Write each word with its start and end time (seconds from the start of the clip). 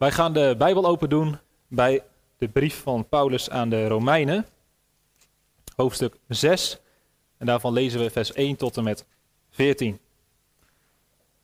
Wij 0.00 0.12
gaan 0.12 0.32
de 0.32 0.54
Bijbel 0.58 0.86
open 0.86 1.08
doen 1.08 1.38
bij 1.68 2.04
de 2.38 2.48
brief 2.48 2.82
van 2.82 3.08
Paulus 3.08 3.50
aan 3.50 3.70
de 3.70 3.88
Romeinen, 3.88 4.46
hoofdstuk 5.76 6.16
6. 6.28 6.78
En 7.38 7.46
daarvan 7.46 7.72
lezen 7.72 8.00
we 8.00 8.10
vers 8.10 8.32
1 8.32 8.56
tot 8.56 8.76
en 8.76 8.84
met 8.84 9.06
14. 9.50 9.98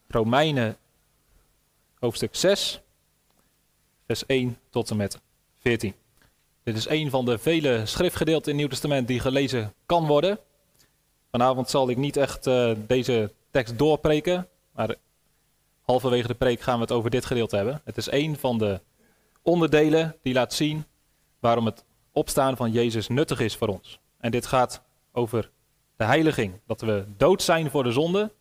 Romeinen, 0.08 0.76
hoofdstuk 1.98 2.34
6, 2.34 2.80
vers 4.06 4.26
1 4.26 4.58
tot 4.70 4.90
en 4.90 4.96
met 4.96 5.20
14. 5.58 5.94
Dit 6.62 6.76
is 6.76 6.88
een 6.88 7.10
van 7.10 7.24
de 7.24 7.38
vele 7.38 7.86
schriftgedeelten 7.86 8.52
in 8.52 8.58
het 8.58 8.58
Nieuw 8.58 8.68
Testament 8.68 9.08
die 9.08 9.20
gelezen 9.20 9.74
kan 9.86 10.06
worden. 10.06 10.38
Vanavond 11.30 11.70
zal 11.70 11.88
ik 11.90 11.96
niet 11.96 12.16
echt 12.16 12.46
uh, 12.46 12.72
deze 12.86 13.32
tekst 13.50 13.78
doorpreken, 13.78 14.48
maar 14.72 14.96
halverwege 15.86 16.26
de 16.26 16.34
preek 16.34 16.60
gaan 16.60 16.74
we 16.74 16.80
het 16.80 16.92
over 16.92 17.10
dit 17.10 17.24
gedeelte 17.24 17.56
hebben. 17.56 17.80
Het 17.84 17.96
is 17.96 18.10
een 18.10 18.36
van 18.36 18.58
de 18.58 18.80
onderdelen 19.42 20.16
die 20.22 20.34
laat 20.34 20.52
zien 20.52 20.84
waarom 21.38 21.66
het 21.66 21.84
opstaan 22.12 22.56
van 22.56 22.72
Jezus 22.72 23.08
nuttig 23.08 23.40
is 23.40 23.56
voor 23.56 23.68
ons. 23.68 24.00
En 24.18 24.30
dit 24.30 24.46
gaat 24.46 24.82
over 25.12 25.50
de 25.96 26.04
heiliging. 26.04 26.60
Dat 26.66 26.80
we 26.80 27.04
dood 27.16 27.42
zijn 27.42 27.70
voor 27.70 27.82
de 27.82 27.92
zonde, 27.92 28.32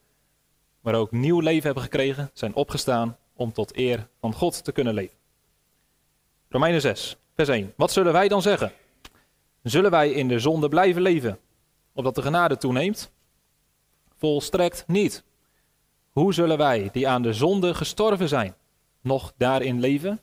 maar 0.80 0.96
ook 0.96 1.12
nieuw 1.12 1.40
leven 1.40 1.64
hebben 1.64 1.84
gekregen, 1.84 2.30
zijn 2.34 2.56
opgestaan 2.56 3.18
om 3.34 3.52
tot 3.52 3.78
eer 3.78 4.08
van 4.20 4.34
God 4.34 4.64
te 4.64 4.72
kunnen 4.72 4.94
leven. 4.94 5.18
Romeinen 6.50 6.82
6, 6.82 7.18
vers 7.34 7.50
1. 7.50 7.74
Wat 7.78 7.92
zullen 7.92 8.14
wij 8.14 8.28
dan 8.28 8.42
zeggen? 8.42 8.72
Zullen 9.64 9.92
wij 9.92 10.12
in 10.12 10.28
de 10.28 10.40
zonde 10.40 10.68
blijven 10.68 11.02
leven, 11.02 11.40
opdat 11.94 12.16
de 12.16 12.22
genade 12.22 12.58
toeneemt? 12.58 13.12
Volstrekt 14.18 14.84
niet. 14.88 15.24
Hoe 16.16 16.34
zullen 16.34 16.58
wij, 16.58 16.90
die 16.92 17.08
aan 17.08 17.22
de 17.22 17.34
zonde 17.34 17.74
gestorven 17.74 18.28
zijn, 18.28 18.56
nog 19.02 19.34
daarin 19.38 19.80
leven? 19.80 20.22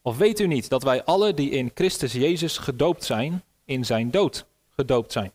Of 0.00 0.16
weet 0.16 0.40
u 0.40 0.46
niet 0.46 0.68
dat 0.68 0.82
wij 0.82 1.04
alle 1.04 1.34
die 1.34 1.50
in 1.50 1.70
Christus 1.74 2.12
Jezus 2.12 2.58
gedoopt 2.58 3.04
zijn, 3.04 3.42
in 3.64 3.84
zijn 3.84 4.10
dood 4.10 4.46
gedoopt 4.68 5.12
zijn? 5.12 5.32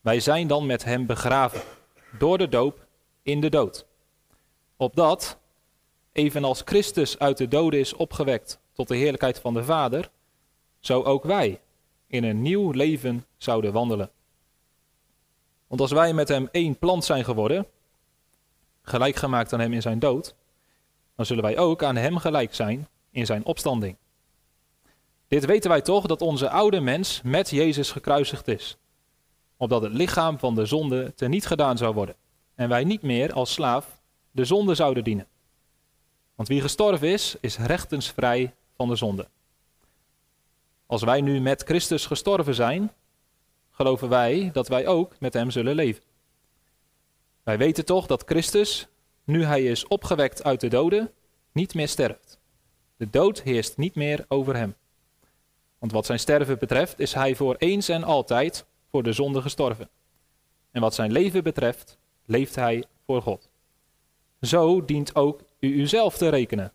Wij 0.00 0.20
zijn 0.20 0.46
dan 0.46 0.66
met 0.66 0.84
hem 0.84 1.06
begraven, 1.06 1.60
door 2.18 2.38
de 2.38 2.48
doop 2.48 2.86
in 3.22 3.40
de 3.40 3.48
dood. 3.48 3.86
Opdat, 4.76 5.38
evenals 6.12 6.62
Christus 6.64 7.18
uit 7.18 7.38
de 7.38 7.48
doden 7.48 7.80
is 7.80 7.94
opgewekt 7.94 8.60
tot 8.72 8.88
de 8.88 8.96
heerlijkheid 8.96 9.38
van 9.38 9.54
de 9.54 9.64
Vader, 9.64 10.10
zo 10.80 11.02
ook 11.02 11.24
wij 11.24 11.60
in 12.06 12.24
een 12.24 12.42
nieuw 12.42 12.70
leven 12.70 13.26
zouden 13.36 13.72
wandelen. 13.72 14.10
Want 15.66 15.80
als 15.80 15.92
wij 15.92 16.12
met 16.12 16.28
hem 16.28 16.48
één 16.52 16.78
plant 16.78 17.04
zijn 17.04 17.24
geworden, 17.24 17.66
gelijk 18.90 19.16
gemaakt 19.16 19.52
aan 19.52 19.60
hem 19.60 19.72
in 19.72 19.82
zijn 19.82 19.98
dood, 19.98 20.34
dan 21.16 21.26
zullen 21.26 21.42
wij 21.42 21.58
ook 21.58 21.82
aan 21.82 21.96
hem 21.96 22.16
gelijk 22.16 22.54
zijn 22.54 22.88
in 23.10 23.26
zijn 23.26 23.44
opstanding. 23.44 23.96
Dit 25.28 25.44
weten 25.44 25.70
wij 25.70 25.80
toch 25.80 26.06
dat 26.06 26.22
onze 26.22 26.50
oude 26.50 26.80
mens 26.80 27.20
met 27.24 27.50
Jezus 27.50 27.90
gekruisigd 27.90 28.48
is, 28.48 28.76
opdat 29.56 29.82
het 29.82 29.92
lichaam 29.92 30.38
van 30.38 30.54
de 30.54 30.66
zonde 30.66 31.14
teniet 31.14 31.46
gedaan 31.46 31.76
zou 31.76 31.94
worden 31.94 32.14
en 32.54 32.68
wij 32.68 32.84
niet 32.84 33.02
meer 33.02 33.32
als 33.32 33.52
slaaf 33.52 34.00
de 34.30 34.44
zonde 34.44 34.74
zouden 34.74 35.04
dienen. 35.04 35.26
Want 36.34 36.48
wie 36.48 36.60
gestorven 36.60 37.08
is, 37.08 37.36
is 37.40 37.58
rechtensvrij 37.58 38.54
van 38.76 38.88
de 38.88 38.96
zonde. 38.96 39.28
Als 40.86 41.02
wij 41.02 41.20
nu 41.20 41.40
met 41.40 41.62
Christus 41.62 42.06
gestorven 42.06 42.54
zijn, 42.54 42.92
geloven 43.70 44.08
wij 44.08 44.50
dat 44.52 44.68
wij 44.68 44.86
ook 44.86 45.18
met 45.18 45.32
Hem 45.32 45.50
zullen 45.50 45.74
leven. 45.74 46.02
Wij 47.42 47.58
weten 47.58 47.84
toch 47.84 48.06
dat 48.06 48.22
Christus, 48.26 48.88
nu 49.24 49.44
Hij 49.44 49.64
is 49.64 49.86
opgewekt 49.86 50.44
uit 50.44 50.60
de 50.60 50.68
doden, 50.68 51.10
niet 51.52 51.74
meer 51.74 51.88
sterft. 51.88 52.38
De 52.96 53.10
dood 53.10 53.42
heerst 53.42 53.76
niet 53.76 53.94
meer 53.94 54.24
over 54.28 54.56
Hem. 54.56 54.74
Want 55.78 55.92
wat 55.92 56.06
zijn 56.06 56.18
sterven 56.18 56.58
betreft, 56.58 56.98
is 56.98 57.14
Hij 57.14 57.34
voor 57.34 57.54
eens 57.58 57.88
en 57.88 58.04
altijd 58.04 58.64
voor 58.90 59.02
de 59.02 59.12
zonde 59.12 59.42
gestorven. 59.42 59.88
En 60.70 60.80
wat 60.80 60.94
zijn 60.94 61.12
leven 61.12 61.42
betreft, 61.42 61.98
leeft 62.24 62.54
Hij 62.54 62.84
voor 63.06 63.22
God. 63.22 63.48
Zo 64.40 64.84
dient 64.84 65.14
ook 65.14 65.42
u 65.60 65.80
uzelf 65.80 66.16
te 66.16 66.28
rekenen, 66.28 66.72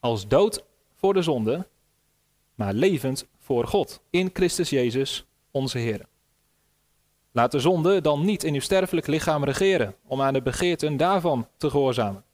als 0.00 0.28
dood 0.28 0.64
voor 0.94 1.14
de 1.14 1.22
zonde, 1.22 1.66
maar 2.54 2.72
levend 2.72 3.26
voor 3.38 3.66
God 3.66 4.00
in 4.10 4.30
Christus 4.32 4.70
Jezus, 4.70 5.24
onze 5.50 5.78
Heer. 5.78 6.06
Laat 7.36 7.52
de 7.52 7.60
zonde 7.60 8.00
dan 8.00 8.24
niet 8.24 8.44
in 8.44 8.54
uw 8.54 8.60
sterfelijk 8.60 9.06
lichaam 9.06 9.44
regeren, 9.44 9.94
om 10.06 10.22
aan 10.22 10.32
de 10.32 10.42
begeerten 10.42 10.96
daarvan 10.96 11.48
te 11.56 11.70
gehoorzamen. 11.70 12.24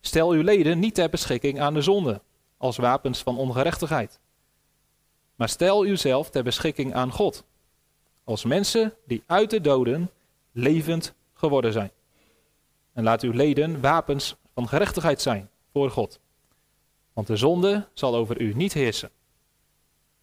Stel 0.00 0.30
uw 0.30 0.42
leden 0.42 0.78
niet 0.78 0.94
ter 0.94 1.10
beschikking 1.10 1.60
aan 1.60 1.74
de 1.74 1.80
zonde, 1.82 2.20
als 2.56 2.76
wapens 2.76 3.22
van 3.22 3.38
ongerechtigheid. 3.38 4.18
Maar 5.34 5.48
stel 5.48 5.86
uzelf 5.86 6.30
ter 6.30 6.42
beschikking 6.42 6.94
aan 6.94 7.10
God, 7.10 7.44
als 8.24 8.44
mensen 8.44 8.94
die 9.06 9.22
uit 9.26 9.50
de 9.50 9.60
doden 9.60 10.10
levend 10.52 11.14
geworden 11.32 11.72
zijn. 11.72 11.90
En 12.92 13.02
laat 13.02 13.22
uw 13.22 13.32
leden 13.32 13.80
wapens 13.80 14.36
van 14.54 14.68
gerechtigheid 14.68 15.22
zijn 15.22 15.50
voor 15.72 15.90
God. 15.90 16.20
Want 17.12 17.26
de 17.26 17.36
zonde 17.36 17.88
zal 17.92 18.14
over 18.14 18.40
u 18.40 18.54
niet 18.54 18.72
heersen. 18.72 19.10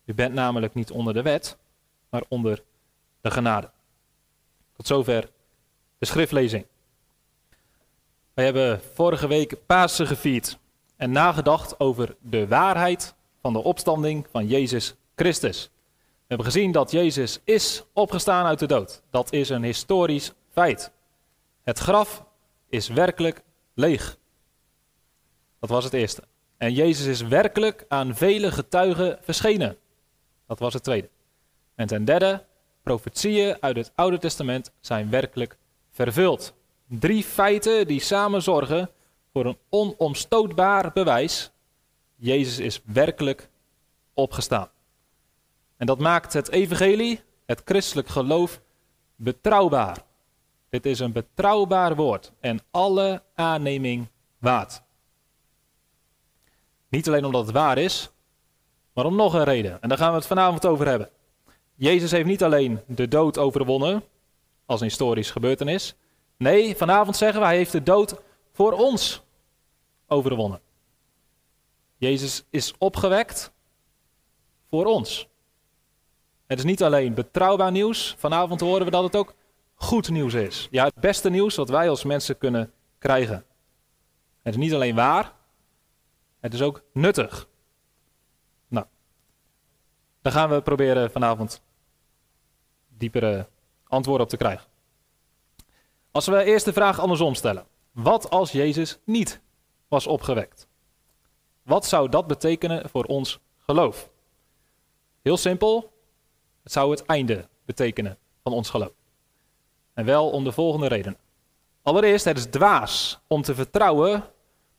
U 0.05 0.13
bent 0.13 0.33
namelijk 0.33 0.73
niet 0.73 0.91
onder 0.91 1.13
de 1.13 1.21
wet, 1.21 1.57
maar 2.09 2.23
onder 2.27 2.63
de 3.21 3.31
genade. 3.31 3.69
Tot 4.81 4.89
zover 4.89 5.29
de 5.97 6.05
schriftlezing. 6.05 6.65
Wij 8.33 8.45
hebben 8.45 8.81
vorige 8.93 9.27
week 9.27 9.65
Pasen 9.65 10.07
gevierd 10.07 10.57
en 10.95 11.11
nagedacht 11.11 11.79
over 11.79 12.15
de 12.19 12.47
waarheid 12.47 13.13
van 13.41 13.53
de 13.53 13.63
opstanding 13.63 14.27
van 14.31 14.47
Jezus 14.47 14.95
Christus. 15.15 15.69
We 15.93 16.25
hebben 16.27 16.45
gezien 16.45 16.71
dat 16.71 16.91
Jezus 16.91 17.39
is 17.43 17.83
opgestaan 17.93 18.45
uit 18.45 18.59
de 18.59 18.65
dood. 18.65 19.01
Dat 19.09 19.33
is 19.33 19.49
een 19.49 19.63
historisch 19.63 20.31
feit. 20.51 20.91
Het 21.63 21.79
graf 21.79 22.25
is 22.69 22.87
werkelijk 22.87 23.41
leeg. 23.73 24.17
Dat 25.59 25.69
was 25.69 25.83
het 25.83 25.93
eerste. 25.93 26.23
En 26.57 26.73
Jezus 26.73 27.05
is 27.05 27.21
werkelijk 27.21 27.85
aan 27.87 28.15
vele 28.15 28.51
getuigen 28.51 29.19
verschenen. 29.21 29.77
Dat 30.47 30.59
was 30.59 30.73
het 30.73 30.83
tweede. 30.83 31.09
En 31.75 31.87
ten 31.87 32.05
derde, 32.05 32.45
profetieën 32.83 33.57
uit 33.59 33.75
het 33.75 33.91
Oude 33.95 34.17
Testament 34.17 34.71
zijn 34.79 35.09
werkelijk 35.09 35.57
vervuld. 35.91 36.53
Drie 36.87 37.23
feiten 37.23 37.87
die 37.87 37.99
samen 37.99 38.41
zorgen 38.41 38.89
voor 39.33 39.45
een 39.45 39.57
onomstootbaar 39.69 40.91
bewijs. 40.93 41.51
Jezus 42.15 42.59
is 42.59 42.81
werkelijk 42.85 43.49
opgestaan. 44.13 44.69
En 45.77 45.85
dat 45.85 45.99
maakt 45.99 46.33
het 46.33 46.49
evangelie, 46.49 47.21
het 47.45 47.61
christelijk 47.65 48.07
geloof, 48.07 48.61
betrouwbaar. 49.15 49.97
Dit 50.69 50.85
is 50.85 50.99
een 50.99 51.11
betrouwbaar 51.11 51.95
woord 51.95 52.31
en 52.39 52.59
alle 52.71 53.23
aanneming 53.35 54.07
waard. 54.37 54.81
Niet 56.89 57.07
alleen 57.07 57.25
omdat 57.25 57.45
het 57.45 57.55
waar 57.55 57.77
is, 57.77 58.09
maar 58.93 59.05
om 59.05 59.15
nog 59.15 59.33
een 59.33 59.43
reden. 59.43 59.81
En 59.81 59.89
daar 59.89 59.97
gaan 59.97 60.11
we 60.11 60.17
het 60.17 60.27
vanavond 60.27 60.65
over 60.65 60.87
hebben. 60.87 61.09
Jezus 61.81 62.11
heeft 62.11 62.25
niet 62.25 62.43
alleen 62.43 62.79
de 62.87 63.07
dood 63.07 63.37
overwonnen, 63.37 64.03
als 64.65 64.79
een 64.79 64.87
historisch 64.87 65.31
gebeurtenis. 65.31 65.95
Nee, 66.37 66.75
vanavond 66.75 67.15
zeggen 67.15 67.39
we, 67.39 67.45
hij 67.45 67.55
heeft 67.55 67.71
de 67.71 67.83
dood 67.83 68.15
voor 68.51 68.71
ons 68.71 69.23
overwonnen. 70.07 70.61
Jezus 71.97 72.43
is 72.49 72.73
opgewekt 72.77 73.51
voor 74.69 74.85
ons. 74.85 75.27
Het 76.47 76.57
is 76.57 76.65
niet 76.65 76.83
alleen 76.83 77.13
betrouwbaar 77.13 77.71
nieuws. 77.71 78.15
Vanavond 78.17 78.61
horen 78.61 78.85
we 78.85 78.91
dat 78.91 79.03
het 79.03 79.15
ook 79.15 79.33
goed 79.75 80.09
nieuws 80.09 80.33
is. 80.33 80.67
Ja, 80.71 80.85
het 80.85 80.95
beste 80.95 81.29
nieuws 81.29 81.55
wat 81.55 81.69
wij 81.69 81.89
als 81.89 82.03
mensen 82.03 82.37
kunnen 82.37 82.73
krijgen. 82.97 83.45
Het 84.41 84.53
is 84.53 84.59
niet 84.59 84.73
alleen 84.73 84.95
waar, 84.95 85.33
het 86.39 86.53
is 86.53 86.61
ook 86.61 86.83
nuttig. 86.93 87.47
Nou, 88.67 88.85
daar 90.21 90.33
gaan 90.33 90.49
we 90.49 90.61
proberen 90.61 91.11
vanavond 91.11 91.61
diepere 93.01 93.47
antwoorden 93.87 94.23
op 94.23 94.29
te 94.29 94.37
krijgen. 94.37 94.67
Als 96.11 96.27
we 96.27 96.43
eerst 96.43 96.65
de 96.65 96.73
vraag 96.73 96.99
andersom 96.99 97.35
stellen. 97.35 97.65
Wat 97.91 98.29
als 98.29 98.51
Jezus 98.51 98.99
niet 99.03 99.41
was 99.87 100.07
opgewekt? 100.07 100.67
Wat 101.63 101.85
zou 101.85 102.09
dat 102.09 102.27
betekenen 102.27 102.89
voor 102.89 103.03
ons 103.03 103.39
geloof? 103.57 104.09
Heel 105.21 105.37
simpel, 105.37 105.91
het 106.63 106.71
zou 106.71 106.91
het 106.91 107.05
einde 107.05 107.47
betekenen 107.65 108.17
van 108.43 108.53
ons 108.53 108.69
geloof. 108.69 108.93
En 109.93 110.05
wel 110.05 110.29
om 110.29 110.43
de 110.43 110.51
volgende 110.51 110.87
reden. 110.87 111.17
Allereerst, 111.81 112.25
het 112.25 112.37
is 112.37 112.45
dwaas 112.45 113.19
om 113.27 113.41
te 113.41 113.55
vertrouwen 113.55 114.23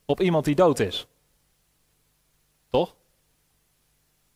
op 0.05 0.21
iemand 0.21 0.45
die 0.45 0.55
dood 0.55 0.79
is. 0.79 1.07
Toch? 2.69 2.95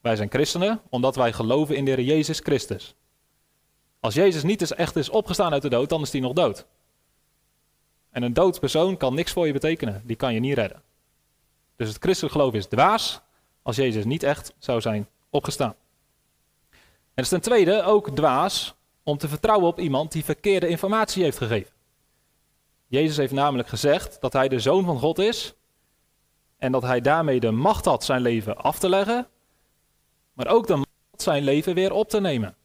Wij 0.01 0.15
zijn 0.15 0.29
christenen 0.29 0.81
omdat 0.89 1.15
wij 1.15 1.33
geloven 1.33 1.75
in 1.75 1.85
de 1.85 1.91
Heer 1.91 2.03
Jezus 2.03 2.39
Christus. 2.39 2.95
Als 4.07 4.15
Jezus 4.15 4.43
niet 4.43 4.61
is 4.61 4.71
echt 4.71 4.95
is 4.95 5.09
opgestaan 5.09 5.51
uit 5.51 5.61
de 5.61 5.69
dood, 5.69 5.89
dan 5.89 6.01
is 6.01 6.11
hij 6.11 6.21
nog 6.21 6.33
dood. 6.33 6.65
En 8.09 8.23
een 8.23 8.33
dood 8.33 8.59
persoon 8.59 8.97
kan 8.97 9.13
niks 9.13 9.31
voor 9.31 9.47
je 9.47 9.53
betekenen. 9.53 10.01
Die 10.05 10.15
kan 10.15 10.33
je 10.33 10.39
niet 10.39 10.53
redden. 10.53 10.81
Dus 11.75 11.87
het 11.87 11.97
christelijk 11.97 12.33
geloof 12.33 12.53
is 12.53 12.65
dwaas 12.65 13.21
als 13.61 13.75
Jezus 13.75 14.05
niet 14.05 14.23
echt 14.23 14.53
zou 14.57 14.81
zijn 14.81 15.07
opgestaan. 15.29 15.75
En 17.13 17.23
is 17.23 17.29
ten 17.29 17.41
tweede 17.41 17.83
ook 17.83 18.09
dwaas 18.09 18.75
om 19.03 19.17
te 19.17 19.27
vertrouwen 19.27 19.67
op 19.67 19.79
iemand 19.79 20.11
die 20.11 20.25
verkeerde 20.25 20.67
informatie 20.67 21.23
heeft 21.23 21.37
gegeven. 21.37 21.73
Jezus 22.87 23.17
heeft 23.17 23.33
namelijk 23.33 23.69
gezegd 23.69 24.21
dat 24.21 24.33
hij 24.33 24.47
de 24.47 24.59
zoon 24.59 24.85
van 24.85 24.99
God 24.99 25.19
is 25.19 25.53
en 26.57 26.71
dat 26.71 26.83
hij 26.83 27.01
daarmee 27.01 27.39
de 27.39 27.51
macht 27.51 27.85
had 27.85 28.03
zijn 28.03 28.21
leven 28.21 28.57
af 28.57 28.79
te 28.79 28.89
leggen, 28.89 29.27
maar 30.33 30.47
ook 30.47 30.67
de 30.67 30.75
macht 30.75 31.21
zijn 31.21 31.43
leven 31.43 31.73
weer 31.73 31.91
op 31.91 32.09
te 32.09 32.19
nemen. 32.19 32.55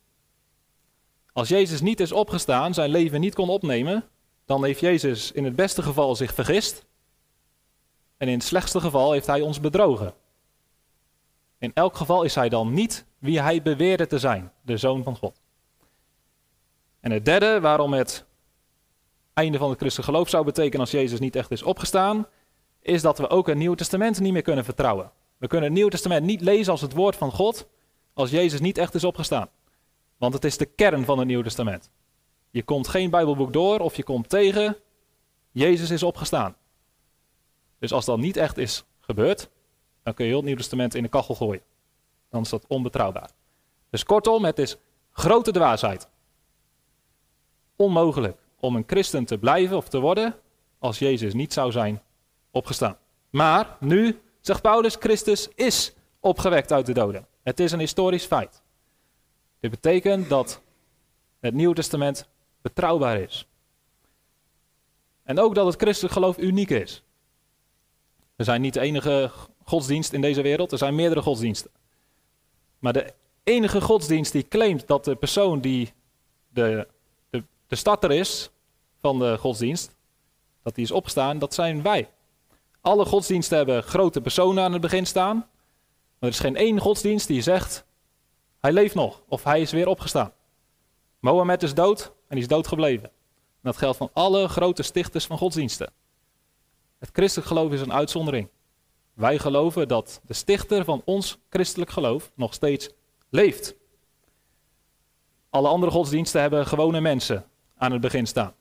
Als 1.32 1.48
Jezus 1.48 1.80
niet 1.80 2.00
is 2.00 2.12
opgestaan, 2.12 2.74
zijn 2.74 2.90
leven 2.90 3.20
niet 3.20 3.34
kon 3.34 3.48
opnemen, 3.48 4.04
dan 4.44 4.64
heeft 4.64 4.80
Jezus 4.80 5.32
in 5.32 5.44
het 5.44 5.56
beste 5.56 5.82
geval 5.82 6.16
zich 6.16 6.34
vergist 6.34 6.84
en 8.16 8.28
in 8.28 8.34
het 8.34 8.44
slechtste 8.44 8.80
geval 8.80 9.12
heeft 9.12 9.26
hij 9.26 9.40
ons 9.40 9.60
bedrogen. 9.60 10.14
In 11.58 11.70
elk 11.74 11.96
geval 11.96 12.22
is 12.22 12.34
hij 12.34 12.48
dan 12.48 12.72
niet 12.72 13.04
wie 13.18 13.40
hij 13.40 13.62
beweerde 13.62 14.06
te 14.06 14.18
zijn, 14.18 14.52
de 14.62 14.76
zoon 14.76 15.02
van 15.02 15.16
God. 15.16 15.40
En 17.00 17.10
het 17.10 17.24
derde, 17.24 17.60
waarom 17.60 17.92
het 17.92 18.24
einde 19.34 19.58
van 19.58 19.70
het 19.70 19.78
christelijk 19.78 20.10
geloof 20.10 20.28
zou 20.28 20.44
betekenen 20.44 20.80
als 20.80 20.90
Jezus 20.90 21.18
niet 21.18 21.36
echt 21.36 21.50
is 21.50 21.62
opgestaan, 21.62 22.26
is 22.80 23.02
dat 23.02 23.18
we 23.18 23.28
ook 23.28 23.46
het 23.46 23.56
Nieuwe 23.56 23.76
Testament 23.76 24.20
niet 24.20 24.32
meer 24.32 24.42
kunnen 24.42 24.64
vertrouwen. 24.64 25.10
We 25.36 25.46
kunnen 25.46 25.66
het 25.66 25.74
Nieuwe 25.76 25.90
Testament 25.90 26.24
niet 26.24 26.40
lezen 26.40 26.72
als 26.72 26.80
het 26.80 26.92
woord 26.92 27.16
van 27.16 27.30
God 27.32 27.68
als 28.14 28.30
Jezus 28.30 28.60
niet 28.60 28.78
echt 28.78 28.94
is 28.94 29.04
opgestaan. 29.04 29.48
Want 30.22 30.34
het 30.34 30.44
is 30.44 30.56
de 30.56 30.66
kern 30.66 31.04
van 31.04 31.18
het 31.18 31.26
Nieuwe 31.26 31.42
Testament. 31.42 31.90
Je 32.50 32.62
komt 32.62 32.88
geen 32.88 33.10
Bijbelboek 33.10 33.52
door 33.52 33.78
of 33.78 33.96
je 33.96 34.02
komt 34.02 34.28
tegen, 34.28 34.76
Jezus 35.50 35.90
is 35.90 36.02
opgestaan. 36.02 36.56
Dus 37.78 37.92
als 37.92 38.04
dat 38.04 38.18
niet 38.18 38.36
echt 38.36 38.58
is 38.58 38.84
gebeurd, 39.00 39.50
dan 40.02 40.14
kun 40.14 40.24
je 40.24 40.30
heel 40.30 40.38
het 40.38 40.46
Nieuwe 40.46 40.60
Testament 40.60 40.94
in 40.94 41.02
de 41.02 41.08
kachel 41.08 41.34
gooien. 41.34 41.62
Dan 42.30 42.42
is 42.42 42.48
dat 42.48 42.64
onbetrouwbaar. 42.66 43.30
Dus 43.90 44.04
kortom, 44.04 44.44
het 44.44 44.58
is 44.58 44.76
grote 45.12 45.50
dwaasheid. 45.50 46.08
Onmogelijk 47.76 48.38
om 48.60 48.76
een 48.76 48.84
christen 48.86 49.24
te 49.24 49.38
blijven 49.38 49.76
of 49.76 49.88
te 49.88 50.00
worden 50.00 50.34
als 50.78 50.98
Jezus 50.98 51.34
niet 51.34 51.52
zou 51.52 51.72
zijn 51.72 52.02
opgestaan. 52.50 52.98
Maar 53.30 53.76
nu 53.80 54.20
zegt 54.40 54.62
Paulus, 54.62 54.96
Christus 55.00 55.48
is 55.54 55.94
opgewekt 56.20 56.72
uit 56.72 56.86
de 56.86 56.92
doden. 56.92 57.26
Het 57.42 57.60
is 57.60 57.72
een 57.72 57.78
historisch 57.78 58.26
feit. 58.26 58.62
Dit 59.62 59.70
betekent 59.70 60.28
dat 60.28 60.60
het 61.40 61.54
Nieuwe 61.54 61.74
Testament 61.74 62.28
betrouwbaar 62.62 63.20
is. 63.20 63.46
En 65.22 65.38
ook 65.38 65.54
dat 65.54 65.66
het 65.66 65.82
christelijk 65.82 66.14
geloof 66.14 66.38
uniek 66.38 66.70
is. 66.70 67.02
We 68.36 68.44
zijn 68.44 68.60
niet 68.60 68.74
de 68.74 68.80
enige 68.80 69.30
godsdienst 69.64 70.12
in 70.12 70.20
deze 70.20 70.42
wereld, 70.42 70.72
er 70.72 70.78
zijn 70.78 70.94
meerdere 70.94 71.22
godsdiensten. 71.22 71.70
Maar 72.78 72.92
de 72.92 73.12
enige 73.44 73.80
godsdienst 73.80 74.32
die 74.32 74.48
claimt 74.48 74.86
dat 74.86 75.04
de 75.04 75.14
persoon 75.16 75.60
die 75.60 75.92
de, 76.48 76.88
de, 77.30 77.44
de 77.66 77.76
starter 77.76 78.10
is 78.10 78.50
van 79.00 79.18
de 79.18 79.38
godsdienst, 79.38 79.96
dat 80.62 80.74
die 80.74 80.84
is 80.84 80.90
opgestaan, 80.90 81.38
dat 81.38 81.54
zijn 81.54 81.82
wij. 81.82 82.08
Alle 82.80 83.04
godsdiensten 83.04 83.56
hebben 83.56 83.82
grote 83.82 84.20
personen 84.20 84.64
aan 84.64 84.72
het 84.72 84.80
begin 84.80 85.06
staan. 85.06 85.36
Maar 85.36 85.46
er 86.18 86.28
is 86.28 86.38
geen 86.38 86.56
één 86.56 86.78
godsdienst 86.78 87.26
die 87.26 87.42
zegt, 87.42 87.84
hij 88.62 88.72
leeft 88.72 88.94
nog 88.94 89.22
of 89.28 89.44
hij 89.44 89.60
is 89.60 89.72
weer 89.72 89.88
opgestaan. 89.88 90.32
Mohammed 91.18 91.62
is 91.62 91.74
dood 91.74 92.04
en 92.04 92.12
hij 92.28 92.38
is 92.38 92.48
dood 92.48 92.66
gebleven. 92.66 93.08
En 93.08 93.12
dat 93.62 93.76
geldt 93.76 93.96
van 93.96 94.10
alle 94.12 94.48
grote 94.48 94.82
stichters 94.82 95.26
van 95.26 95.38
godsdiensten. 95.38 95.92
Het 96.98 97.10
christelijk 97.12 97.48
geloof 97.48 97.72
is 97.72 97.80
een 97.80 97.92
uitzondering. 97.92 98.48
Wij 99.14 99.38
geloven 99.38 99.88
dat 99.88 100.20
de 100.26 100.34
stichter 100.34 100.84
van 100.84 101.02
ons 101.04 101.38
christelijk 101.50 101.90
geloof 101.90 102.32
nog 102.34 102.54
steeds 102.54 102.90
leeft. 103.30 103.74
Alle 105.50 105.68
andere 105.68 105.92
godsdiensten 105.92 106.40
hebben 106.40 106.66
gewone 106.66 107.00
mensen 107.00 107.44
aan 107.76 107.92
het 107.92 108.00
begin 108.00 108.26
staan. 108.26 108.54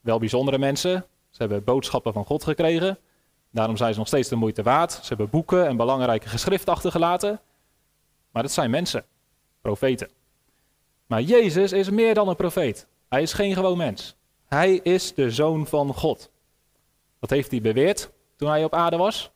Wel 0.00 0.18
bijzondere 0.18 0.58
mensen. 0.58 1.06
Ze 1.30 1.38
hebben 1.38 1.64
boodschappen 1.64 2.12
van 2.12 2.24
God 2.24 2.44
gekregen. 2.44 2.98
Daarom 3.50 3.76
zijn 3.76 3.92
ze 3.92 3.98
nog 3.98 4.08
steeds 4.08 4.28
de 4.28 4.36
moeite 4.36 4.62
waard. 4.62 4.92
Ze 4.92 5.08
hebben 5.08 5.30
boeken 5.30 5.66
en 5.66 5.76
belangrijke 5.76 6.28
geschriften 6.28 6.72
achtergelaten. 6.72 7.40
Maar 8.30 8.42
dat 8.42 8.52
zijn 8.52 8.70
mensen, 8.70 9.04
profeten. 9.68 10.08
Maar 11.06 11.22
Jezus 11.22 11.72
is 11.72 11.90
meer 11.90 12.14
dan 12.14 12.28
een 12.28 12.36
profeet. 12.36 12.86
Hij 13.08 13.22
is 13.22 13.32
geen 13.32 13.54
gewoon 13.54 13.76
mens. 13.76 14.16
Hij 14.46 14.74
is 14.74 15.14
de 15.14 15.30
zoon 15.30 15.66
van 15.66 15.94
God. 15.94 16.30
Dat 17.20 17.30
heeft 17.30 17.50
hij 17.50 17.60
beweerd 17.60 18.10
toen 18.36 18.48
hij 18.48 18.64
op 18.64 18.74
aarde 18.74 18.96
was. 18.96 19.30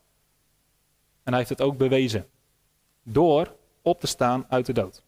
En 1.23 1.33
hij 1.33 1.37
heeft 1.37 1.49
het 1.49 1.61
ook 1.61 1.77
bewezen. 1.77 2.27
Door 3.03 3.55
op 3.83 4.01
te 4.01 4.07
staan 4.07 4.47
uit 4.49 4.67
de 4.67 4.73
dood. 4.73 5.03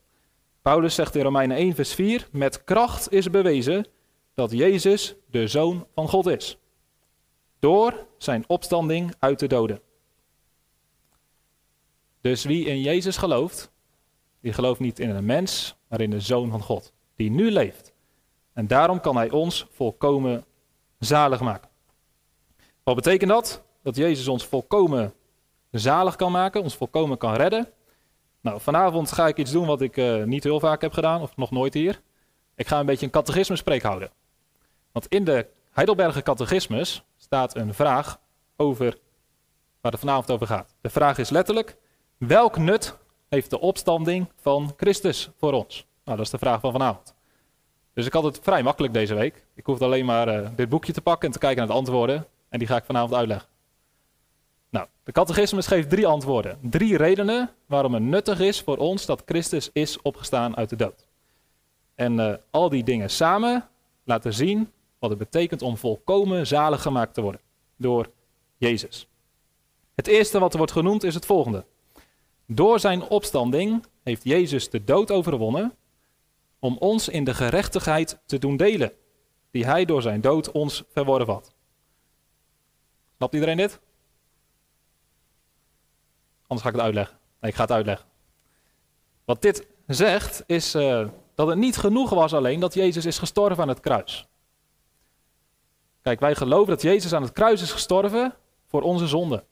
Paulus 0.63 0.95
zegt 0.95 1.15
in 1.15 1.23
Romeinen 1.23 1.57
1, 1.57 1.75
vers 1.75 1.95
4: 1.95 2.29
Met 2.33 2.65
kracht 2.65 3.13
is 3.13 3.31
bewezen 3.31 3.87
dat 4.35 4.51
Jezus 4.51 5.15
de 5.31 5.49
zoon 5.49 5.87
van 5.95 6.09
God 6.09 6.27
is. 6.27 6.59
Door 7.59 8.07
zijn 8.19 8.45
opstanding 8.47 9.15
uit 9.19 9.39
de 9.39 9.47
doden. 9.47 9.81
Dus 12.21 12.45
wie 12.45 12.65
in 12.65 12.81
Jezus 12.81 13.17
gelooft, 13.17 13.73
die 14.45 14.53
gelooft 14.53 14.81
niet 14.81 14.99
in 14.99 15.11
een 15.11 15.25
mens, 15.25 15.77
maar 15.89 16.01
in 16.01 16.11
de 16.11 16.21
zoon 16.21 16.51
van 16.51 16.63
God, 16.63 16.93
die 17.17 17.31
nu 17.31 17.51
leeft. 17.51 17.93
En 18.53 18.67
daarom 18.67 19.01
kan 19.01 19.17
hij 19.17 19.31
ons 19.31 19.67
volkomen 19.71 20.45
zalig 20.99 21.41
maken. 21.41 21.69
Wat 22.83 22.95
betekent 22.95 23.31
dat? 23.31 23.63
Dat 23.83 23.97
Jezus 23.97 24.29
ons 24.29 24.47
volkomen 24.47 25.15
zalig 25.71 26.17
kan 26.17 26.33
maken, 26.33 26.63
ons 26.63 26.77
volkomen 26.77 27.19
kan 27.19 27.35
redden. 27.35 27.69
Nou, 28.41 28.61
vanavond 28.61 29.13
ga 29.13 29.27
ik 29.27 29.37
iets 29.37 29.51
doen 29.51 29.67
wat 29.67 29.81
ik 29.81 29.97
uh, 29.97 30.25
niet 30.25 30.45
heel 30.45 30.61
vaak 30.61 30.81
heb 30.81 30.93
gedaan, 30.93 31.23
of 31.23 31.37
nog 31.37 31.51
nooit 31.51 31.75
hier. 31.75 32.01
Ik 32.55 32.67
ga 32.67 32.81
een 32.81 32.87
beetje 32.87 33.07
een 33.07 33.13
catechisme 33.13 33.79
houden. 33.83 34.11
Want 34.93 35.07
in 35.07 35.25
de 35.25 35.47
Heidelberger 35.71 36.23
catechismus 36.23 37.05
staat 37.17 37.57
een 37.57 37.75
vraag 37.75 38.21
over 38.57 38.99
waar 39.81 39.93
het 39.93 40.01
vanavond 40.01 40.31
over 40.31 40.47
gaat. 40.47 40.75
De 40.81 40.91
vraag 40.91 41.19
is 41.19 41.31
letterlijk: 41.31 41.77
welk 42.17 42.59
nut 42.59 43.03
heeft 43.35 43.51
de 43.51 43.61
opstanding 43.61 44.27
van 44.41 44.73
Christus 44.77 45.31
voor 45.39 45.53
ons? 45.53 45.87
Nou, 46.05 46.17
dat 46.17 46.27
is 46.27 46.33
de 46.33 46.39
vraag 46.39 46.61
van 46.61 46.73
vanavond. 46.73 47.15
Dus 47.95 48.07
ik 48.07 48.13
had 48.13 48.25
het 48.25 48.41
vrij 48.43 48.63
makkelijk 48.63 48.93
deze 48.93 49.15
week. 49.15 49.45
Ik 49.55 49.67
hoefde 49.67 49.85
alleen 49.85 50.05
maar 50.05 50.43
uh, 50.43 50.49
dit 50.57 50.69
boekje 50.69 50.93
te 50.93 51.01
pakken 51.01 51.27
en 51.27 51.33
te 51.33 51.39
kijken 51.39 51.59
naar 51.59 51.67
de 51.67 51.73
antwoorden. 51.73 52.27
En 52.49 52.59
die 52.59 52.69
ga 52.69 52.77
ik 52.77 52.85
vanavond 52.85 53.15
uitleggen. 53.15 53.49
Nou, 54.71 54.87
de 55.03 55.13
catechismus 55.13 55.67
geeft 55.67 55.91
drie 55.91 56.07
antwoorden. 56.07 56.59
Drie 56.63 56.97
redenen 56.97 57.51
waarom 57.67 57.95
het 57.95 58.03
nuttig 58.03 58.41
is 58.41 58.61
voor 58.61 58.77
ons 58.77 59.07
dat 59.07 59.23
Christus 59.27 59.71
is 59.73 60.03
opgestaan 60.03 60.57
uit 60.57 60.69
de 60.69 60.77
dood. 60.77 61.07
En 61.95 62.13
uh, 62.13 62.35
al 62.51 62.69
die 62.69 62.85
dingen 62.85 63.11
samen 63.11 63.69
laten 64.05 64.33
zien 64.33 64.71
wat 64.99 65.11
het 65.11 65.19
betekent 65.19 65.63
om 65.63 65.77
volkomen 65.77 66.47
zalig 66.47 66.83
gemaakt 66.83 67.15
te 67.15 67.21
worden 67.21 67.41
door 67.77 68.11
Jezus. 68.57 69.09
Het 69.95 70.07
eerste 70.07 70.39
wat 70.39 70.53
er 70.53 70.59
wordt 70.59 70.73
genoemd 70.73 71.05
is 71.05 71.15
het 71.15 71.27
volgende. 71.27 71.65
Door 72.47 72.81
zijn 72.81 73.03
opstanding 73.03 73.87
heeft 74.03 74.25
Jezus 74.25 74.71
de 74.71 74.85
dood 74.85 75.11
overwonnen 75.11 75.77
om 76.59 76.77
ons 76.79 77.09
in 77.09 77.25
de 77.25 77.35
gerechtigheid 77.35 78.19
te 78.27 78.39
doen 78.39 78.57
delen, 78.57 78.93
die 79.51 79.65
hij 79.67 79.85
door 79.85 80.03
zijn 80.03 80.21
dood 80.21 80.51
ons 80.51 80.85
verworven 80.93 81.33
had. 81.33 81.55
Snapt 83.17 83.35
iedereen 83.35 83.57
dit? 83.57 83.81
Anders 86.43 86.63
ga 86.63 86.69
ik 86.69 86.75
het 86.75 86.85
uitleggen. 86.85 87.19
Nee, 87.41 87.51
ik 87.51 87.57
ga 87.57 87.63
het 87.63 87.73
uitleggen. 87.73 88.07
Wat 89.25 89.43
dit 89.43 89.67
zegt 89.87 90.43
is 90.47 90.75
uh, 90.75 91.09
dat 91.35 91.47
het 91.47 91.59
niet 91.59 91.77
genoeg 91.77 92.11
was 92.11 92.35
alleen 92.35 92.61
dat 92.61 92.75
Jezus 92.75 93.05
is 93.05 93.19
gestorven 93.19 93.63
aan 93.63 93.69
het 93.69 93.81
kruis. 93.81 94.27
Kijk, 96.03 96.21
wij 96.21 96.35
geloven 96.35 96.69
dat 96.69 96.83
Jezus 96.83 97.13
aan 97.13 97.23
het 97.23 97.33
kruis 97.33 97.63
is 97.63 97.73
gestorven 97.73 98.35
voor 98.67 98.83
onze 98.83 99.07
zonde. 99.07 99.45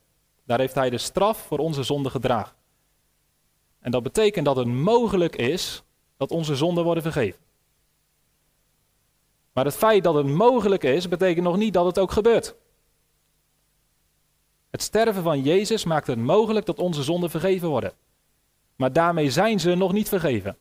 Daar 0.44 0.58
heeft 0.58 0.74
hij 0.74 0.90
de 0.90 0.98
straf 0.98 1.38
voor 1.38 1.58
onze 1.58 1.82
zonde 1.82 2.10
gedragen. 2.10 2.56
En 3.82 3.90
dat 3.90 4.02
betekent 4.02 4.44
dat 4.44 4.56
het 4.56 4.66
mogelijk 4.66 5.36
is 5.36 5.82
dat 6.16 6.30
onze 6.30 6.56
zonden 6.56 6.84
worden 6.84 7.02
vergeven. 7.02 7.40
Maar 9.52 9.64
het 9.64 9.76
feit 9.76 10.04
dat 10.04 10.14
het 10.14 10.26
mogelijk 10.26 10.82
is, 10.82 11.08
betekent 11.08 11.44
nog 11.44 11.56
niet 11.56 11.72
dat 11.72 11.86
het 11.86 11.98
ook 11.98 12.10
gebeurt. 12.10 12.54
Het 14.70 14.82
sterven 14.82 15.22
van 15.22 15.42
Jezus 15.42 15.84
maakt 15.84 16.06
het 16.06 16.18
mogelijk 16.18 16.66
dat 16.66 16.78
onze 16.78 17.02
zonden 17.02 17.30
vergeven 17.30 17.68
worden. 17.68 17.92
Maar 18.76 18.92
daarmee 18.92 19.30
zijn 19.30 19.60
ze 19.60 19.74
nog 19.74 19.92
niet 19.92 20.08
vergeven. 20.08 20.56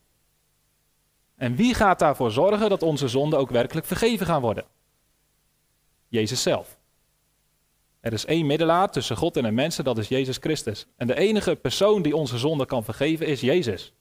En 1.36 1.56
wie 1.56 1.74
gaat 1.74 2.00
daarvoor 2.00 2.32
zorgen 2.32 2.70
dat 2.70 2.84
onze 2.84 3.08
zonden 3.08 3.40
ook 3.40 3.50
werkelijk 3.50 3.86
vergeven 3.86 4.25
gaan 4.25 4.42
worden? 4.42 4.66
Jezus 6.08 6.42
zelf. 6.42 6.78
Er 8.01 8.13
is 8.13 8.25
één 8.25 8.46
middelaar 8.46 8.91
tussen 8.91 9.17
God 9.17 9.38
en 9.38 9.43
de 9.43 9.51
mensen, 9.51 9.84
dat 9.84 9.98
is 9.98 10.08
Jezus 10.08 10.38
Christus. 10.38 10.88
En 10.98 11.08
de 11.08 11.17
enige 11.17 11.55
persoon 11.55 12.01
die 12.01 12.15
onze 12.15 12.38
zonde 12.38 12.65
kan 12.65 12.84
vergeven 12.84 13.27
is 13.27 13.41
Jezus. 13.41 13.93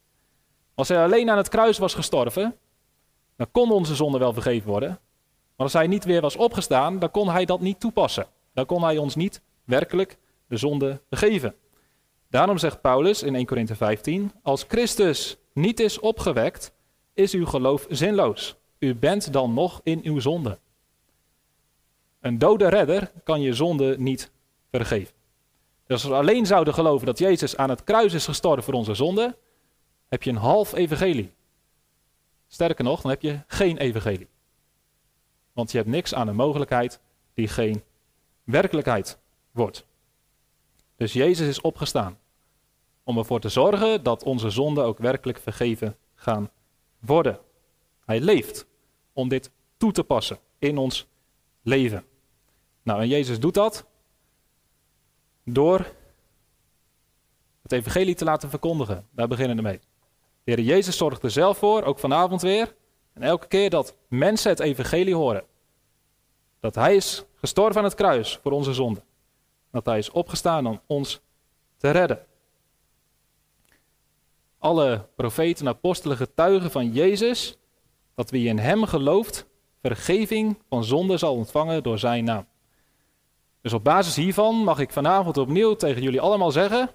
Als 0.74 0.88
hij 0.88 1.02
alleen 1.02 1.30
aan 1.30 1.36
het 1.36 1.48
kruis 1.48 1.78
was 1.78 1.94
gestorven, 1.94 2.56
dan 3.36 3.50
kon 3.50 3.70
onze 3.70 3.94
zonde 3.94 4.18
wel 4.18 4.32
vergeven 4.32 4.68
worden. 4.68 4.88
Maar 4.88 5.66
als 5.66 5.72
hij 5.72 5.86
niet 5.86 6.04
weer 6.04 6.20
was 6.20 6.36
opgestaan, 6.36 6.98
dan 6.98 7.10
kon 7.10 7.28
hij 7.28 7.44
dat 7.44 7.60
niet 7.60 7.80
toepassen. 7.80 8.26
Dan 8.54 8.66
kon 8.66 8.82
hij 8.82 8.98
ons 8.98 9.14
niet 9.14 9.40
werkelijk 9.64 10.18
de 10.46 10.56
zonde 10.56 11.00
vergeven. 11.08 11.54
Daarom 12.28 12.58
zegt 12.58 12.80
Paulus 12.80 13.22
in 13.22 13.34
1 13.34 13.46
Korinthe 13.46 13.74
15, 13.74 14.32
als 14.42 14.64
Christus 14.68 15.36
niet 15.52 15.80
is 15.80 15.98
opgewekt, 15.98 16.72
is 17.14 17.34
uw 17.34 17.46
geloof 17.46 17.86
zinloos. 17.88 18.56
U 18.78 18.94
bent 18.94 19.32
dan 19.32 19.54
nog 19.54 19.80
in 19.82 20.00
uw 20.02 20.20
zonde. 20.20 20.58
Een 22.20 22.38
dode 22.38 22.68
redder 22.68 23.12
kan 23.24 23.40
je 23.40 23.54
zonde 23.54 23.98
niet 23.98 24.30
vergeven. 24.70 25.14
Dus 25.86 26.02
als 26.02 26.12
we 26.12 26.18
alleen 26.18 26.46
zouden 26.46 26.74
geloven 26.74 27.06
dat 27.06 27.18
Jezus 27.18 27.56
aan 27.56 27.70
het 27.70 27.84
kruis 27.84 28.12
is 28.12 28.24
gestorven 28.24 28.62
voor 28.62 28.74
onze 28.74 28.94
zonde, 28.94 29.36
heb 30.08 30.22
je 30.22 30.30
een 30.30 30.36
half 30.36 30.74
evangelie. 30.74 31.32
Sterker 32.48 32.84
nog, 32.84 33.00
dan 33.00 33.10
heb 33.10 33.22
je 33.22 33.40
geen 33.46 33.78
evangelie. 33.78 34.28
Want 35.52 35.70
je 35.70 35.76
hebt 35.76 35.90
niks 35.90 36.14
aan 36.14 36.28
een 36.28 36.36
mogelijkheid 36.36 37.00
die 37.34 37.48
geen 37.48 37.82
werkelijkheid 38.44 39.18
wordt. 39.50 39.84
Dus 40.96 41.12
Jezus 41.12 41.48
is 41.48 41.60
opgestaan 41.60 42.18
om 43.04 43.18
ervoor 43.18 43.40
te 43.40 43.48
zorgen 43.48 44.02
dat 44.02 44.22
onze 44.22 44.50
zonden 44.50 44.84
ook 44.84 44.98
werkelijk 44.98 45.38
vergeven 45.38 45.96
gaan 46.14 46.50
worden. 46.98 47.38
Hij 48.04 48.20
leeft 48.20 48.66
om 49.12 49.28
dit 49.28 49.50
toe 49.76 49.92
te 49.92 50.04
passen 50.04 50.38
in 50.58 50.78
ons 50.78 51.06
leven. 51.62 52.04
Nou, 52.82 53.00
en 53.00 53.08
Jezus 53.08 53.40
doet 53.40 53.54
dat 53.54 53.86
door 55.44 55.86
het 57.62 57.72
evangelie 57.72 58.14
te 58.14 58.24
laten 58.24 58.50
verkondigen. 58.50 59.06
Daar 59.10 59.28
beginnen 59.28 59.56
we 59.56 59.62
mee. 59.62 59.80
De 60.44 60.52
Heer 60.54 60.60
Jezus 60.60 60.96
zorgt 60.96 61.22
er 61.22 61.30
zelf 61.30 61.58
voor, 61.58 61.82
ook 61.82 61.98
vanavond 61.98 62.42
weer. 62.42 62.74
En 63.12 63.22
elke 63.22 63.46
keer 63.46 63.70
dat 63.70 63.96
mensen 64.08 64.50
het 64.50 64.60
evangelie 64.60 65.14
horen. 65.14 65.44
Dat 66.60 66.74
Hij 66.74 66.96
is 66.96 67.24
gestorven 67.34 67.76
aan 67.76 67.84
het 67.84 67.94
kruis 67.94 68.38
voor 68.42 68.52
onze 68.52 68.72
zonde. 68.72 69.02
Dat 69.70 69.84
Hij 69.84 69.98
is 69.98 70.10
opgestaan 70.10 70.66
om 70.66 70.80
ons 70.86 71.20
te 71.76 71.90
redden. 71.90 72.26
Alle 74.58 75.08
profeten 75.16 75.66
en 75.66 75.72
apostelen 75.72 76.16
getuigen 76.16 76.70
van 76.70 76.92
Jezus 76.92 77.58
dat 78.14 78.30
wie 78.30 78.48
in 78.48 78.58
Hem 78.58 78.84
gelooft, 78.84 79.46
vergeving 79.82 80.58
van 80.68 80.84
zonde 80.84 81.16
zal 81.16 81.34
ontvangen 81.34 81.82
door 81.82 81.98
Zijn 81.98 82.24
naam. 82.24 82.46
Dus 83.60 83.72
op 83.72 83.84
basis 83.84 84.16
hiervan 84.16 84.54
mag 84.54 84.78
ik 84.78 84.90
vanavond 84.90 85.36
opnieuw 85.36 85.74
tegen 85.74 86.02
jullie 86.02 86.20
allemaal 86.20 86.50
zeggen: 86.50 86.90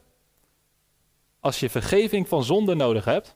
als 1.39 1.60
je 1.60 1.69
vergeving 1.69 2.27
van 2.27 2.43
zonde 2.43 2.75
nodig 2.75 3.05
hebt, 3.05 3.36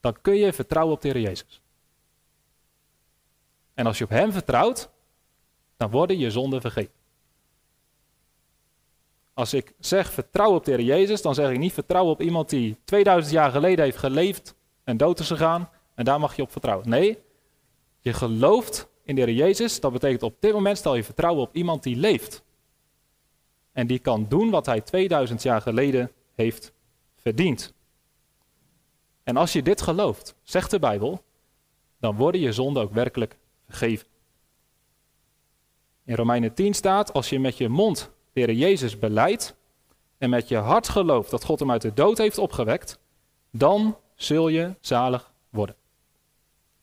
dan 0.00 0.20
kun 0.20 0.34
je 0.34 0.52
vertrouwen 0.52 0.94
op 0.94 1.02
de 1.02 1.08
Heer 1.08 1.20
Jezus. 1.20 1.60
En 3.74 3.86
als 3.86 3.98
je 3.98 4.04
op 4.04 4.10
Hem 4.10 4.32
vertrouwt, 4.32 4.90
dan 5.76 5.90
worden 5.90 6.18
je 6.18 6.30
zonden 6.30 6.60
vergeven. 6.60 6.92
Als 9.34 9.54
ik 9.54 9.72
zeg 9.78 10.12
vertrouw 10.12 10.54
op 10.54 10.64
de 10.64 10.70
Heer 10.70 10.80
Jezus, 10.80 11.22
dan 11.22 11.34
zeg 11.34 11.50
ik 11.50 11.58
niet 11.58 11.72
vertrouwen 11.72 12.12
op 12.12 12.22
iemand 12.22 12.48
die 12.48 12.76
2000 12.84 13.34
jaar 13.34 13.50
geleden 13.50 13.84
heeft 13.84 13.96
geleefd 13.96 14.54
en 14.84 14.96
dood 14.96 15.18
is 15.18 15.26
gegaan 15.26 15.70
en 15.94 16.04
daar 16.04 16.20
mag 16.20 16.36
je 16.36 16.42
op 16.42 16.52
vertrouwen. 16.52 16.88
Nee, 16.88 17.22
je 18.00 18.12
gelooft 18.12 18.89
in 19.18 19.26
de 19.26 19.34
Jezus, 19.34 19.80
dat 19.80 19.92
betekent 19.92 20.22
op 20.22 20.36
dit 20.40 20.52
moment 20.52 20.78
stel 20.78 20.94
je 20.94 21.04
vertrouwen 21.04 21.42
op 21.42 21.54
iemand 21.54 21.82
die 21.82 21.96
leeft. 21.96 22.42
En 23.72 23.86
die 23.86 23.98
kan 23.98 24.26
doen 24.28 24.50
wat 24.50 24.66
hij 24.66 24.80
2000 24.80 25.42
jaar 25.42 25.60
geleden 25.60 26.10
heeft 26.34 26.72
verdiend. 27.16 27.72
En 29.22 29.36
als 29.36 29.52
je 29.52 29.62
dit 29.62 29.82
gelooft, 29.82 30.34
zegt 30.42 30.70
de 30.70 30.78
Bijbel, 30.78 31.22
dan 32.00 32.16
worden 32.16 32.40
je 32.40 32.52
zonden 32.52 32.82
ook 32.82 32.92
werkelijk 32.92 33.36
vergeven. 33.66 34.06
In 36.04 36.14
Romeinen 36.14 36.54
10 36.54 36.74
staat, 36.74 37.12
als 37.12 37.28
je 37.28 37.40
met 37.40 37.56
je 37.56 37.68
mond 37.68 38.10
de 38.32 38.56
Jezus 38.56 38.98
beleidt 38.98 39.56
en 40.18 40.30
met 40.30 40.48
je 40.48 40.56
hart 40.56 40.88
gelooft 40.88 41.30
dat 41.30 41.44
God 41.44 41.58
hem 41.58 41.70
uit 41.70 41.82
de 41.82 41.94
dood 41.94 42.18
heeft 42.18 42.38
opgewekt, 42.38 42.98
dan 43.50 43.96
zul 44.14 44.48
je 44.48 44.74
zalig 44.80 45.32
worden. 45.50 45.76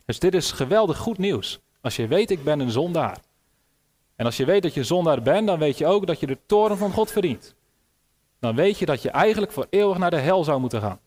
Dus 0.05 0.19
dit 0.19 0.33
is 0.33 0.51
geweldig 0.51 0.97
goed 0.97 1.17
nieuws. 1.17 1.59
Als 1.87 1.95
je 1.95 2.07
weet, 2.07 2.31
ik 2.31 2.43
ben 2.43 2.59
een 2.59 2.71
zondaar. 2.71 3.19
En 4.15 4.25
als 4.25 4.37
je 4.37 4.45
weet 4.45 4.61
dat 4.61 4.73
je 4.73 4.83
zondaar 4.83 5.21
bent, 5.21 5.47
dan 5.47 5.59
weet 5.59 5.77
je 5.77 5.85
ook 5.85 6.07
dat 6.07 6.19
je 6.19 6.27
de 6.27 6.37
toren 6.45 6.77
van 6.77 6.91
God 6.91 7.11
verdient. 7.11 7.55
Dan 8.39 8.55
weet 8.55 8.79
je 8.79 8.85
dat 8.85 9.01
je 9.01 9.09
eigenlijk 9.09 9.51
voor 9.51 9.67
eeuwig 9.69 9.97
naar 9.97 10.09
de 10.09 10.19
hel 10.19 10.43
zou 10.43 10.59
moeten 10.59 10.81
gaan. 10.81 10.99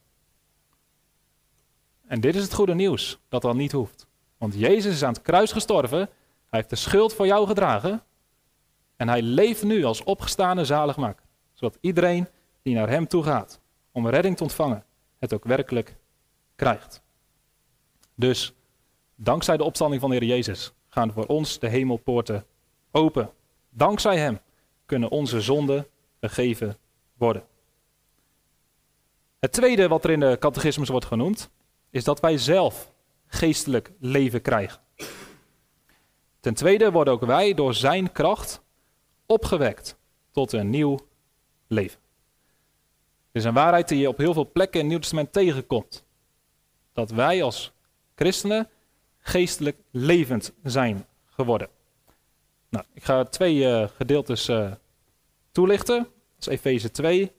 En 2.07 2.21
dit 2.21 2.35
is 2.35 2.43
het 2.43 2.55
goede 2.55 2.75
nieuws, 2.75 3.19
dat 3.29 3.43
dan 3.43 3.57
niet 3.57 3.73
hoeft. 3.73 4.07
Want 4.39 4.55
Jezus 4.55 4.95
is 4.95 5.03
aan 5.03 5.13
het 5.13 5.23
kruis 5.23 5.53
gestorven, 5.53 5.99
hij 5.99 6.09
heeft 6.51 6.71
de 6.71 6.77
schuld 6.77 7.15
voor 7.15 7.27
jou 7.27 7.47
gedragen 7.47 8.03
en 8.97 9.09
hij 9.09 9.23
leeft 9.23 9.63
nu 9.63 9.85
als 9.85 10.05
opgestane 10.05 10.65
zaligmaker. 10.65 11.25
Zodat 11.53 11.79
iedereen 11.81 12.29
die 12.63 12.75
naar 12.75 12.89
hem 12.89 13.07
toe 13.07 13.23
gaat 13.23 13.61
om 13.93 14.09
redding 14.09 14.37
te 14.37 14.43
ontvangen, 14.43 14.85
het 15.19 15.35
ook 15.35 15.45
werkelijk 15.45 15.97
krijgt. 16.57 17.03
Dus 18.15 18.55
dankzij 19.23 19.57
de 19.57 19.65
opstanding 19.65 20.01
van 20.01 20.11
de 20.11 20.17
Heer 20.17 20.29
Jezus 20.29 20.73
gaan 20.89 21.13
voor 21.13 21.27
ons 21.27 21.59
de 21.59 21.69
hemelpoorten 21.69 22.47
open. 22.91 23.31
Dankzij 23.71 24.19
Hem 24.19 24.41
kunnen 24.87 25.11
onze 25.11 25.41
zonden 25.41 25.87
vergeven 26.19 26.77
worden. 27.15 27.45
Het 29.39 29.53
tweede 29.53 29.89
wat 29.89 30.05
er 30.05 30.11
in 30.11 30.21
de 30.21 30.37
catechismus 30.39 30.89
wordt 30.89 31.07
genoemd, 31.07 31.51
is 31.91 32.05
dat 32.05 32.21
wij 32.21 32.39
zelf 32.39 32.93
geestelijk 33.27 33.93
leven 33.99 34.43
krijgen. 34.43 34.81
Ten 36.41 36.55
tweede 36.55 36.91
worden 36.91 37.13
ook 37.13 37.25
wij 37.25 37.55
door 37.55 37.75
Zijn 37.75 38.13
kracht 38.13 38.63
opgewekt 39.27 39.99
tot 40.31 40.53
een 40.53 40.71
nieuw 40.71 40.99
leven. 41.67 41.99
Het 43.27 43.43
is 43.43 43.45
een 43.45 43.55
waarheid 43.55 43.89
die 43.89 43.99
je 43.99 44.09
op 44.09 44.17
heel 44.17 44.33
veel 44.33 44.51
plekken 44.53 44.75
in 44.75 44.81
het 44.81 44.89
Nieuw 44.89 44.99
Testament 44.99 45.33
tegenkomt. 45.33 46.05
Dat 46.93 47.11
wij 47.11 47.43
als 47.43 47.73
christenen 48.15 48.69
geestelijk 49.31 49.77
levend 49.91 50.53
zijn 50.63 51.07
geworden. 51.27 51.69
Nou, 52.69 52.85
ik 52.93 53.05
ga 53.05 53.25
twee 53.25 53.57
uh, 53.57 53.89
gedeeltes 53.97 54.49
uh, 54.49 54.73
toelichten. 55.53 55.97
Dat 55.99 56.09
is 56.39 56.47
Efeze 56.47 56.91
2 56.91 57.33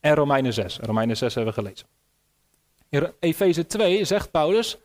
en 0.00 0.14
Romeinen 0.14 0.52
6. 0.52 0.78
Romeinen 0.78 1.16
6 1.16 1.34
hebben 1.34 1.54
we 1.54 1.60
gelezen. 1.60 1.86
In 2.88 3.12
Efeze 3.20 3.66
2 3.66 4.04
zegt 4.04 4.30
Paulus 4.30 4.78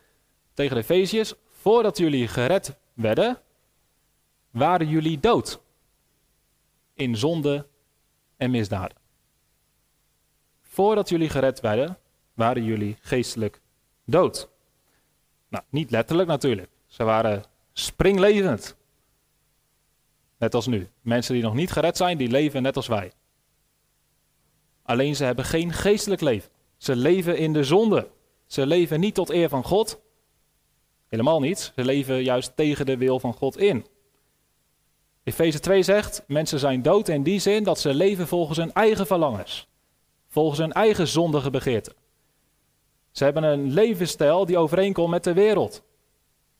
tegen 0.54 0.76
de 0.76 0.82
Efeziërs: 0.82 1.34
Voordat 1.50 1.98
jullie 1.98 2.28
gered 2.28 2.76
werden, 2.94 3.42
waren 4.52 4.88
jullie 4.88 5.20
dood 5.20 5.62
in 6.94 7.18
zonde 7.18 7.68
en 8.38 8.52
misdaden. 8.52 8.98
Voordat 10.62 11.10
jullie 11.10 11.30
gered 11.30 11.60
werden, 11.60 11.98
waren 12.34 12.64
jullie 12.64 12.98
geestelijk 13.02 13.62
dood. 14.06 14.53
Nou, 15.54 15.66
niet 15.70 15.92
letterlijk 15.92 16.30
natuurlijk. 16.30 16.70
Ze 16.88 17.04
waren 17.04 17.44
springlevend. 17.74 18.76
Net 20.38 20.56
als 20.56 20.68
nu. 20.68 20.90
Mensen 21.02 21.34
die 21.34 21.44
nog 21.44 21.54
niet 21.54 21.72
gered 21.72 21.98
zijn, 21.98 22.18
die 22.18 22.30
leven 22.30 22.62
net 22.62 22.76
als 22.76 22.88
wij. 22.88 23.12
Alleen 24.84 25.16
ze 25.16 25.24
hebben 25.24 25.46
geen 25.46 25.74
geestelijk 25.74 26.22
leven. 26.22 26.52
Ze 26.78 26.96
leven 26.96 27.38
in 27.38 27.54
de 27.54 27.64
zonde. 27.64 28.10
Ze 28.46 28.66
leven 28.66 29.00
niet 29.00 29.16
tot 29.16 29.30
eer 29.30 29.50
van 29.50 29.64
God. 29.64 30.02
Helemaal 31.08 31.40
niet. 31.40 31.72
Ze 31.76 31.86
leven 31.86 32.24
juist 32.24 32.56
tegen 32.56 32.86
de 32.86 32.98
wil 32.98 33.20
van 33.20 33.34
God 33.34 33.58
in. 33.58 33.86
Efeze 35.24 35.60
2 35.60 35.84
zegt, 35.84 36.24
mensen 36.28 36.60
zijn 36.60 36.82
dood 36.82 37.08
in 37.08 37.24
die 37.24 37.40
zin 37.40 37.64
dat 37.64 37.80
ze 37.80 37.94
leven 37.94 38.28
volgens 38.28 38.58
hun 38.58 38.74
eigen 38.74 39.08
verlangens. 39.08 39.68
Volgens 40.28 40.60
hun 40.60 40.74
eigen 40.74 41.08
zondige 41.08 41.50
begeerten. 41.50 42.03
Ze 43.14 43.24
hebben 43.24 43.44
een 43.44 43.72
levensstijl 43.72 44.46
die 44.46 44.58
overeenkomt 44.58 45.10
met 45.10 45.24
de 45.24 45.34
wereld. 45.34 45.84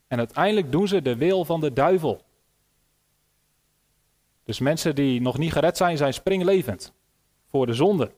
En 0.08 0.18
uiteindelijk 0.18 0.72
doen 0.72 0.88
ze 0.88 1.02
de 1.02 1.16
wil 1.16 1.46
van 1.46 1.60
de 1.60 1.74
duivel. 1.74 2.22
Dus 4.44 4.60
mensen 4.60 4.96
die 4.96 5.22
nog 5.22 5.38
niet 5.38 5.52
gered 5.52 5.78
zijn, 5.78 5.98
zijn 5.98 6.14
springlevend. 6.14 6.94
Voor 7.50 7.66
de 7.66 7.74
zonde. 7.74 8.12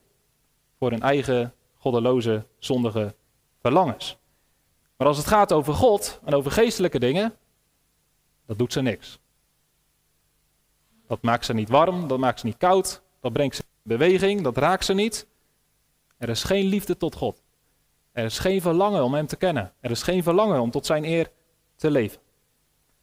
Voor 0.77 0.91
hun 0.91 1.01
eigen 1.01 1.53
goddeloze, 1.77 2.45
zondige 2.59 3.15
verlangens. 3.61 4.17
Maar 4.97 5.07
als 5.07 5.17
het 5.17 5.27
gaat 5.27 5.53
over 5.53 5.73
God 5.73 6.19
en 6.25 6.33
over 6.33 6.51
geestelijke 6.51 6.99
dingen, 6.99 7.33
dat 8.45 8.57
doet 8.57 8.73
ze 8.73 8.81
niks. 8.81 9.19
Dat 11.07 11.21
maakt 11.21 11.45
ze 11.45 11.53
niet 11.53 11.69
warm, 11.69 12.07
dat 12.07 12.19
maakt 12.19 12.39
ze 12.39 12.45
niet 12.45 12.57
koud, 12.57 13.01
dat 13.19 13.33
brengt 13.33 13.55
ze 13.55 13.61
in 13.61 13.97
beweging, 13.97 14.41
dat 14.41 14.57
raakt 14.57 14.85
ze 14.85 14.93
niet. 14.93 15.27
Er 16.17 16.29
is 16.29 16.43
geen 16.43 16.65
liefde 16.65 16.97
tot 16.97 17.15
God. 17.15 17.43
Er 18.15 18.25
is 18.25 18.39
geen 18.39 18.61
verlangen 18.61 19.03
om 19.03 19.13
Hem 19.13 19.27
te 19.27 19.35
kennen. 19.35 19.73
Er 19.79 19.91
is 19.91 20.03
geen 20.03 20.23
verlangen 20.23 20.59
om 20.59 20.71
tot 20.71 20.85
Zijn 20.85 21.05
eer 21.05 21.31
te 21.75 21.91
leven. 21.91 22.19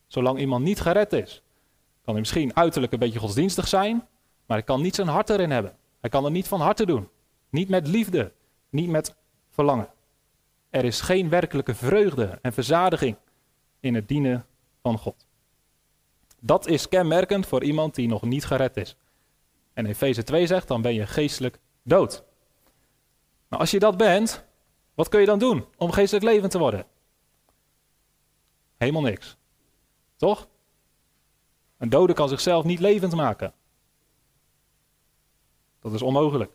Zolang 0.06 0.38
iemand 0.38 0.64
niet 0.64 0.80
gered 0.80 1.12
is, 1.12 1.42
kan 2.02 2.12
hij 2.12 2.20
misschien 2.20 2.56
uiterlijk 2.56 2.92
een 2.92 2.98
beetje 2.98 3.18
godsdienstig 3.18 3.68
zijn, 3.68 3.96
maar 4.46 4.56
hij 4.56 4.62
kan 4.62 4.80
niet 4.80 4.94
zijn 4.94 5.08
hart 5.08 5.30
erin 5.30 5.50
hebben. 5.50 5.76
Hij 6.00 6.10
kan 6.10 6.24
het 6.24 6.32
niet 6.32 6.48
van 6.48 6.60
harte 6.60 6.86
doen. 6.86 7.08
Niet 7.50 7.68
met 7.68 7.86
liefde, 7.86 8.32
niet 8.70 8.88
met 8.88 9.16
verlangen. 9.50 9.88
Er 10.70 10.84
is 10.84 11.00
geen 11.00 11.28
werkelijke 11.28 11.74
vreugde 11.74 12.38
en 12.42 12.52
verzadiging 12.52 13.16
in 13.80 13.94
het 13.94 14.08
dienen 14.08 14.46
van 14.82 14.98
God. 14.98 15.26
Dat 16.40 16.66
is 16.66 16.88
kenmerkend 16.88 17.46
voor 17.46 17.62
iemand 17.62 17.94
die 17.94 18.08
nog 18.08 18.22
niet 18.22 18.44
gered 18.44 18.76
is. 18.76 18.96
En 19.72 19.86
Efeze 19.86 20.22
2 20.22 20.46
zegt, 20.46 20.68
dan 20.68 20.82
ben 20.82 20.94
je 20.94 21.06
geestelijk 21.06 21.58
dood. 21.82 22.24
Maar 23.48 23.58
als 23.58 23.70
je 23.70 23.78
dat 23.78 23.96
bent, 23.96 24.44
wat 24.94 25.08
kun 25.08 25.20
je 25.20 25.26
dan 25.26 25.38
doen 25.38 25.64
om 25.76 25.90
geestelijk 25.90 26.24
levend 26.24 26.50
te 26.50 26.58
worden? 26.58 26.86
Helemaal 28.76 29.02
niks. 29.02 29.36
Toch? 30.16 30.48
Een 31.78 31.90
dode 31.90 32.12
kan 32.12 32.28
zichzelf 32.28 32.64
niet 32.64 32.80
levend 32.80 33.14
maken. 33.14 33.52
Dat 35.80 35.92
is 35.92 36.02
onmogelijk. 36.02 36.52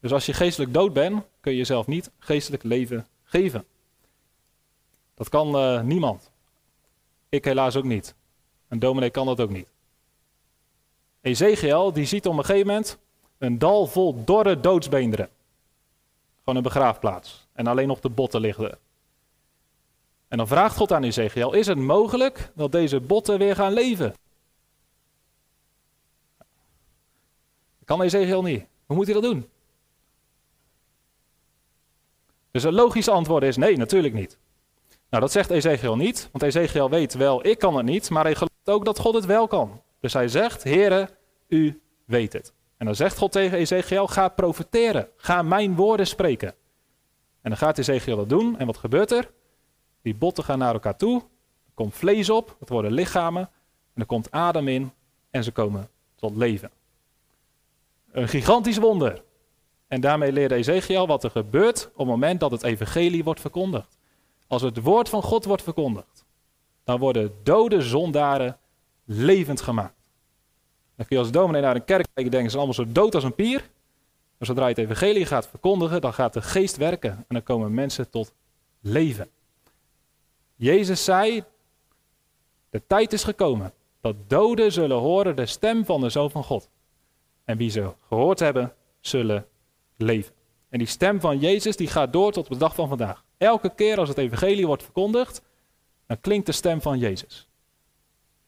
Dus 0.00 0.12
als 0.12 0.26
je 0.26 0.32
geestelijk 0.32 0.72
dood 0.72 0.92
bent, 0.92 1.24
kun 1.40 1.52
je 1.52 1.58
jezelf 1.58 1.86
niet 1.86 2.10
geestelijk 2.18 2.62
leven 2.62 3.06
geven. 3.22 3.64
Dat 5.14 5.28
kan 5.28 5.56
uh, 5.56 5.82
niemand. 5.82 6.30
Ik 7.28 7.44
helaas 7.44 7.76
ook 7.76 7.84
niet. 7.84 8.14
Een 8.68 8.78
dominee 8.78 9.10
kan 9.10 9.26
dat 9.26 9.40
ook 9.40 9.50
niet. 9.50 9.68
Ezekiel 11.20 11.92
die 11.92 12.06
ziet 12.06 12.26
op 12.26 12.36
een 12.36 12.44
gegeven 12.44 12.66
moment 12.66 12.98
een 13.38 13.58
dal 13.58 13.86
vol 13.86 14.24
dorre 14.24 14.60
doodsbeenderen. 14.60 15.28
Gewoon 16.50 16.64
een 16.64 16.72
begraafplaats. 16.72 17.48
En 17.52 17.66
alleen 17.66 17.88
nog 17.88 18.00
de 18.00 18.08
botten 18.08 18.40
liggen 18.40 18.78
En 20.28 20.38
dan 20.38 20.46
vraagt 20.46 20.76
God 20.76 20.92
aan 20.92 21.02
Ezekiel, 21.02 21.52
is 21.52 21.66
het 21.66 21.78
mogelijk 21.78 22.52
dat 22.54 22.72
deze 22.72 23.00
botten 23.00 23.38
weer 23.38 23.54
gaan 23.54 23.72
leven? 23.72 24.14
Kan 27.84 28.02
Ezekiel 28.02 28.42
niet. 28.42 28.66
Hoe 28.86 28.96
moet 28.96 29.04
hij 29.04 29.14
dat 29.14 29.22
doen? 29.22 29.48
Dus 32.50 32.62
een 32.62 32.72
logisch 32.72 33.08
antwoord 33.08 33.42
is 33.42 33.56
nee, 33.56 33.76
natuurlijk 33.76 34.14
niet. 34.14 34.38
Nou, 35.10 35.22
dat 35.22 35.32
zegt 35.32 35.50
Ezekiel 35.50 35.96
niet, 35.96 36.28
want 36.32 36.44
Ezekiel 36.44 36.90
weet 36.90 37.14
wel, 37.14 37.46
ik 37.46 37.58
kan 37.58 37.76
het 37.76 37.86
niet, 37.86 38.10
maar 38.10 38.24
hij 38.24 38.34
gelooft 38.34 38.70
ook 38.70 38.84
dat 38.84 38.98
God 38.98 39.14
het 39.14 39.24
wel 39.24 39.46
kan. 39.46 39.82
Dus 40.00 40.12
hij 40.12 40.28
zegt, 40.28 40.62
Heere, 40.62 41.08
u 41.48 41.80
weet 42.04 42.32
het. 42.32 42.52
En 42.80 42.86
dan 42.86 42.94
zegt 42.94 43.18
God 43.18 43.32
tegen 43.32 43.58
Ezekiel, 43.58 44.06
ga 44.06 44.28
profeteren, 44.28 45.08
ga 45.16 45.42
mijn 45.42 45.74
woorden 45.74 46.06
spreken. 46.06 46.48
En 47.40 47.50
dan 47.50 47.56
gaat 47.56 47.78
Ezekiel 47.78 48.16
dat 48.16 48.28
doen, 48.28 48.58
en 48.58 48.66
wat 48.66 48.76
gebeurt 48.76 49.10
er? 49.10 49.30
Die 50.02 50.14
botten 50.14 50.44
gaan 50.44 50.58
naar 50.58 50.72
elkaar 50.72 50.96
toe, 50.96 51.20
er 51.66 51.72
komt 51.74 51.94
vlees 51.94 52.30
op, 52.30 52.56
het 52.58 52.68
worden 52.68 52.92
lichamen, 52.92 53.42
en 53.94 54.00
er 54.00 54.06
komt 54.06 54.30
adem 54.30 54.68
in, 54.68 54.92
en 55.30 55.44
ze 55.44 55.52
komen 55.52 55.88
tot 56.14 56.36
leven. 56.36 56.70
Een 58.12 58.28
gigantisch 58.28 58.78
wonder. 58.78 59.22
En 59.88 60.00
daarmee 60.00 60.32
leerde 60.32 60.54
Ezekiel 60.54 61.06
wat 61.06 61.24
er 61.24 61.30
gebeurt 61.30 61.86
op 61.92 61.98
het 61.98 62.06
moment 62.06 62.40
dat 62.40 62.50
het 62.50 62.62
evangelie 62.62 63.24
wordt 63.24 63.40
verkondigd. 63.40 63.98
Als 64.46 64.62
het 64.62 64.80
woord 64.80 65.08
van 65.08 65.22
God 65.22 65.44
wordt 65.44 65.62
verkondigd, 65.62 66.24
dan 66.84 66.98
worden 66.98 67.32
dode 67.42 67.82
zondaren 67.82 68.58
levend 69.04 69.60
gemaakt. 69.60 69.99
Kun 71.06 71.16
je 71.18 71.22
als 71.22 71.32
dominee 71.32 71.62
naar 71.62 71.74
een 71.74 71.84
kerk 71.84 72.04
kijken 72.04 72.24
en 72.24 72.30
denken, 72.30 72.50
ze 72.50 72.56
allemaal 72.56 72.74
zo 72.74 72.84
dood 72.88 73.14
als 73.14 73.24
een 73.24 73.34
pier. 73.34 73.70
Maar 74.38 74.48
zodra 74.48 74.62
je 74.62 74.74
het 74.74 74.78
evangelie 74.78 75.26
gaat 75.26 75.48
verkondigen, 75.48 76.00
dan 76.00 76.12
gaat 76.12 76.32
de 76.32 76.42
geest 76.42 76.76
werken 76.76 77.10
en 77.10 77.24
dan 77.28 77.42
komen 77.42 77.74
mensen 77.74 78.10
tot 78.10 78.32
leven. 78.80 79.28
Jezus 80.56 81.04
zei, 81.04 81.44
de 82.70 82.82
tijd 82.86 83.12
is 83.12 83.24
gekomen 83.24 83.72
dat 84.00 84.16
doden 84.26 84.72
zullen 84.72 84.96
horen 84.96 85.36
de 85.36 85.46
stem 85.46 85.84
van 85.84 86.00
de 86.00 86.08
Zoon 86.08 86.30
van 86.30 86.44
God. 86.44 86.68
En 87.44 87.56
wie 87.56 87.70
ze 87.70 87.92
gehoord 88.08 88.38
hebben, 88.38 88.74
zullen 89.00 89.46
leven. 89.96 90.34
En 90.68 90.78
die 90.78 90.86
stem 90.86 91.20
van 91.20 91.38
Jezus 91.38 91.76
die 91.76 91.86
gaat 91.86 92.12
door 92.12 92.32
tot 92.32 92.44
op 92.44 92.52
de 92.52 92.58
dag 92.58 92.74
van 92.74 92.88
vandaag. 92.88 93.24
Elke 93.38 93.74
keer 93.74 93.98
als 93.98 94.08
het 94.08 94.18
evangelie 94.18 94.66
wordt 94.66 94.82
verkondigd, 94.82 95.42
dan 96.06 96.20
klinkt 96.20 96.46
de 96.46 96.52
stem 96.52 96.80
van 96.82 96.98
Jezus. 96.98 97.48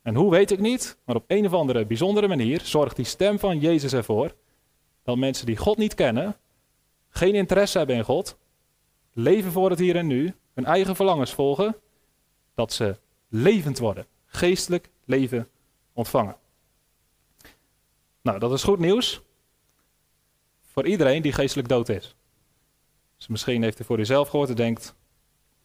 En 0.03 0.15
hoe 0.15 0.31
weet 0.31 0.51
ik 0.51 0.59
niet, 0.59 0.99
maar 1.05 1.17
op 1.17 1.25
een 1.27 1.47
of 1.47 1.53
andere 1.53 1.87
bijzondere 1.87 2.29
manier 2.29 2.61
zorgt 2.61 2.97
die 2.97 3.05
stem 3.05 3.39
van 3.39 3.59
Jezus 3.59 3.93
ervoor 3.93 4.35
dat 5.03 5.17
mensen 5.17 5.47
die 5.47 5.57
God 5.57 5.77
niet 5.77 5.95
kennen, 5.95 6.37
geen 7.09 7.35
interesse 7.35 7.79
hebben 7.79 7.97
in 7.97 8.05
God, 8.05 8.37
leven 9.13 9.53
voor 9.53 9.71
het 9.71 9.79
hier 9.79 9.97
en 9.97 10.07
nu, 10.07 10.35
hun 10.55 10.65
eigen 10.65 10.97
verlangens 10.97 11.33
volgen, 11.33 11.77
dat 12.55 12.73
ze 12.73 12.99
levend 13.29 13.79
worden, 13.79 14.07
geestelijk 14.27 14.91
leven 15.05 15.49
ontvangen. 15.93 16.37
Nou, 18.23 18.39
dat 18.39 18.53
is 18.53 18.63
goed 18.63 18.79
nieuws 18.79 19.23
voor 20.73 20.87
iedereen 20.87 21.23
die 21.23 21.33
geestelijk 21.33 21.69
dood 21.69 21.89
is. 21.89 22.15
Dus 23.17 23.27
misschien 23.27 23.63
heeft 23.63 23.81
u 23.81 23.85
voor 23.85 23.99
uzelf 23.99 24.29
gehoord 24.29 24.49
en 24.49 24.55
denkt, 24.57 24.95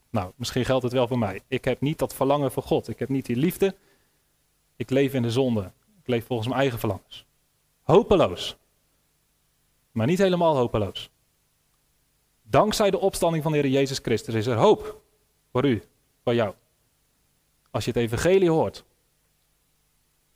nou, 0.10 0.32
misschien 0.36 0.66
geldt 0.66 0.84
het 0.84 0.94
wel 0.94 1.08
voor 1.08 1.20
mij. 1.20 1.42
Ik 1.48 1.66
heb 1.66 1.82
niet 1.82 1.98
dat 1.98 2.16
verlangen 2.16 2.52
voor 2.52 2.64
God. 2.64 2.88
Ik 2.88 3.00
heb 3.00 3.10
niet 3.10 3.26
die 3.26 3.36
liefde. 3.36 3.76
Ik 4.78 4.90
leef 4.90 5.14
in 5.14 5.22
de 5.22 5.32
zonde. 5.32 5.72
Ik 6.02 6.08
leef 6.08 6.26
volgens 6.26 6.48
mijn 6.48 6.60
eigen 6.60 6.80
verlangens. 6.80 7.26
Hopeloos. 7.84 8.58
Maar 9.92 10.08
niet 10.08 10.18
helemaal 10.18 10.56
hopeloos. 10.56 11.10
Dankzij 12.42 12.92
de 12.92 13.00
opstanding 13.00 13.44
van 13.44 13.52
de 13.52 13.58
Heer 13.58 13.72
Jezus 13.72 14.00
Christus 14.00 14.34
is 14.34 14.46
er 14.46 14.58
hoop 14.58 15.02
voor 15.52 15.66
u, 15.66 15.84
voor 16.24 16.36
jou. 16.36 16.54
Als 17.72 17.86
je 17.86 17.92
het 17.92 18.00
evangelie 18.00 18.50
hoort, 18.50 18.84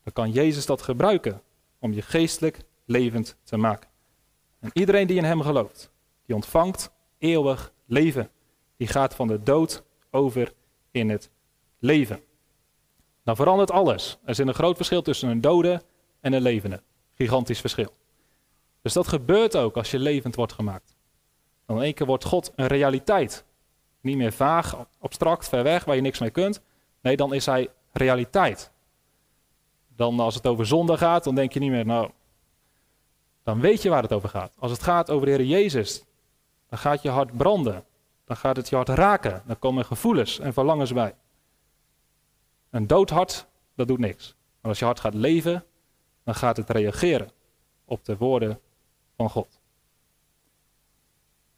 dan 0.04 0.14
kan 0.14 0.32
Jezus 0.32 0.66
dat 0.66 0.82
gebruiken 0.82 1.42
om 1.80 1.94
je 1.94 2.02
geestelijk 2.02 2.60
levend 2.86 3.36
te 3.44 3.58
maken. 3.58 3.90
En 4.60 4.70
iedereen 4.74 5.08
die 5.08 5.18
in 5.18 5.24
hem 5.24 5.42
gelooft, 5.42 5.92
die 6.26 6.36
ontvangt 6.36 6.92
eeuwig 7.18 7.74
leven. 7.86 8.32
Die 8.78 8.88
gaat 8.88 9.16
van 9.16 9.28
de 9.28 9.44
dood 9.44 9.84
over 10.10 10.54
in 10.92 11.10
het 11.10 11.30
leven. 11.80 12.24
Dan 13.32 13.40
verandert 13.40 13.72
alles. 13.72 14.18
Er 14.26 14.36
zit 14.36 14.48
een 14.48 14.54
groot 14.54 14.76
verschil 14.76 15.02
tussen 15.02 15.30
een 15.30 15.42
dode 15.42 15.82
en 16.22 16.34
een 16.34 16.42
levende. 16.42 16.82
Gigantisch 17.14 17.60
verschil. 17.60 17.94
Dus 18.82 18.94
dat 18.94 19.08
gebeurt 19.08 19.56
ook 19.56 19.78
als 19.78 19.92
je 19.92 20.00
levend 20.00 20.36
wordt 20.36 20.54
gemaakt. 20.54 20.96
Dan 21.66 21.78
in 21.78 21.84
één 21.84 21.94
keer 21.94 22.06
wordt 22.06 22.26
God 22.26 22.52
een 22.56 22.68
realiteit. 22.68 23.46
Niet 24.02 24.18
meer 24.18 24.34
vaag, 24.34 24.86
abstract, 25.00 25.50
ver 25.50 25.64
weg, 25.64 25.84
waar 25.84 25.96
je 25.96 26.02
niks 26.02 26.20
mee 26.20 26.30
kunt. 26.30 26.62
Nee, 27.02 27.16
dan 27.16 27.34
is 27.34 27.46
hij 27.46 27.70
realiteit. 27.92 28.72
Dan 29.96 30.20
als 30.20 30.36
het 30.36 30.48
over 30.48 30.66
zonde 30.66 30.98
gaat, 30.98 31.24
dan 31.24 31.36
denk 31.36 31.54
je 31.54 31.60
niet 31.60 31.72
meer, 31.72 31.86
nou, 31.86 32.12
dan 33.44 33.60
weet 33.60 33.82
je 33.82 33.90
waar 33.90 34.04
het 34.04 34.14
over 34.14 34.30
gaat. 34.30 34.54
Als 34.60 34.72
het 34.72 34.84
gaat 34.84 35.10
over 35.10 35.26
de 35.26 35.32
Heer 35.32 35.46
Jezus, 35.46 36.04
dan 36.70 36.80
gaat 36.80 37.02
je 37.02 37.10
hart 37.10 37.38
branden. 37.38 37.86
Dan 38.26 38.38
gaat 38.38 38.56
het 38.56 38.70
je 38.70 38.76
hart 38.76 38.90
raken. 38.90 39.44
Dan 39.46 39.60
komen 39.60 39.86
gevoelens 39.86 40.40
en 40.40 40.54
verlangens 40.54 40.94
bij. 40.94 41.16
Een 42.72 42.88
dood 42.88 43.10
hart, 43.10 43.48
dat 43.76 43.88
doet 43.88 44.00
niks. 44.00 44.36
Maar 44.62 44.72
als 44.72 44.80
je 44.80 44.86
hart 44.86 45.00
gaat 45.00 45.14
leven, 45.14 45.66
dan 46.24 46.36
gaat 46.36 46.58
het 46.58 46.70
reageren 46.70 47.32
op 47.86 48.06
de 48.06 48.18
woorden 48.18 48.60
van 49.16 49.30
God. 49.30 49.60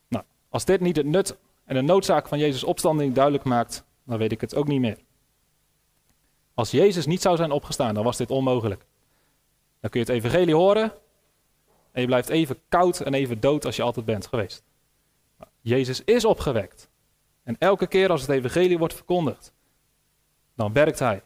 Nou, 0.08 0.24
als 0.48 0.64
dit 0.64 0.80
niet 0.80 0.96
het 0.96 1.06
nut 1.06 1.36
en 1.64 1.74
de 1.74 1.80
noodzaak 1.80 2.28
van 2.28 2.38
Jezus' 2.38 2.64
opstanding 2.64 3.14
duidelijk 3.14 3.44
maakt, 3.44 3.84
dan 4.04 4.18
weet 4.18 4.32
ik 4.32 4.40
het 4.40 4.54
ook 4.54 4.66
niet 4.66 4.80
meer. 4.80 4.98
Als 6.54 6.70
Jezus 6.70 7.06
niet 7.06 7.22
zou 7.22 7.36
zijn 7.36 7.50
opgestaan, 7.50 7.94
dan 7.94 8.04
was 8.04 8.16
dit 8.16 8.30
onmogelijk. 8.30 8.86
Dan 9.80 9.90
kun 9.90 10.00
je 10.00 10.06
het 10.06 10.24
evangelie 10.24 10.54
horen 10.54 10.92
en 11.92 12.00
je 12.00 12.06
blijft 12.06 12.28
even 12.28 12.58
koud 12.68 13.00
en 13.00 13.14
even 13.14 13.40
dood 13.40 13.64
als 13.64 13.76
je 13.76 13.82
altijd 13.82 14.06
bent 14.06 14.26
geweest. 14.26 14.62
Jezus 15.60 16.04
is 16.04 16.24
opgewekt. 16.24 16.88
En 17.42 17.56
elke 17.58 17.86
keer 17.86 18.10
als 18.10 18.20
het 18.20 18.30
evangelie 18.30 18.78
wordt 18.78 18.94
verkondigd, 18.94 19.52
dan 20.54 20.72
werkt 20.72 20.98
hij. 20.98 21.22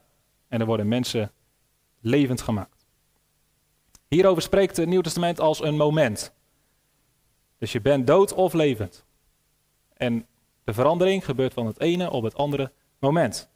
En 0.49 0.61
er 0.61 0.67
worden 0.67 0.89
mensen 0.89 1.33
levend 2.01 2.41
gemaakt. 2.41 2.87
Hierover 4.09 4.43
spreekt 4.43 4.77
het 4.77 4.89
Nieuw 4.89 5.01
Testament 5.01 5.41
als 5.41 5.63
een 5.63 5.77
moment. 5.77 6.33
Dus 7.59 7.73
je 7.73 7.81
bent 7.81 8.07
dood 8.07 8.35
of 8.35 8.53
levend. 8.53 9.05
En 9.93 10.27
de 10.65 10.73
verandering 10.73 11.25
gebeurt 11.25 11.53
van 11.53 11.67
het 11.67 11.81
ene 11.81 12.11
op 12.11 12.23
het 12.23 12.35
andere 12.35 12.73
moment. 12.99 13.49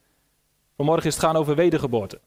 Vanmorgen 0.76 1.06
is 1.06 1.14
het 1.14 1.24
gaan 1.24 1.36
over 1.36 1.54
wedergeboorte. 1.54 2.20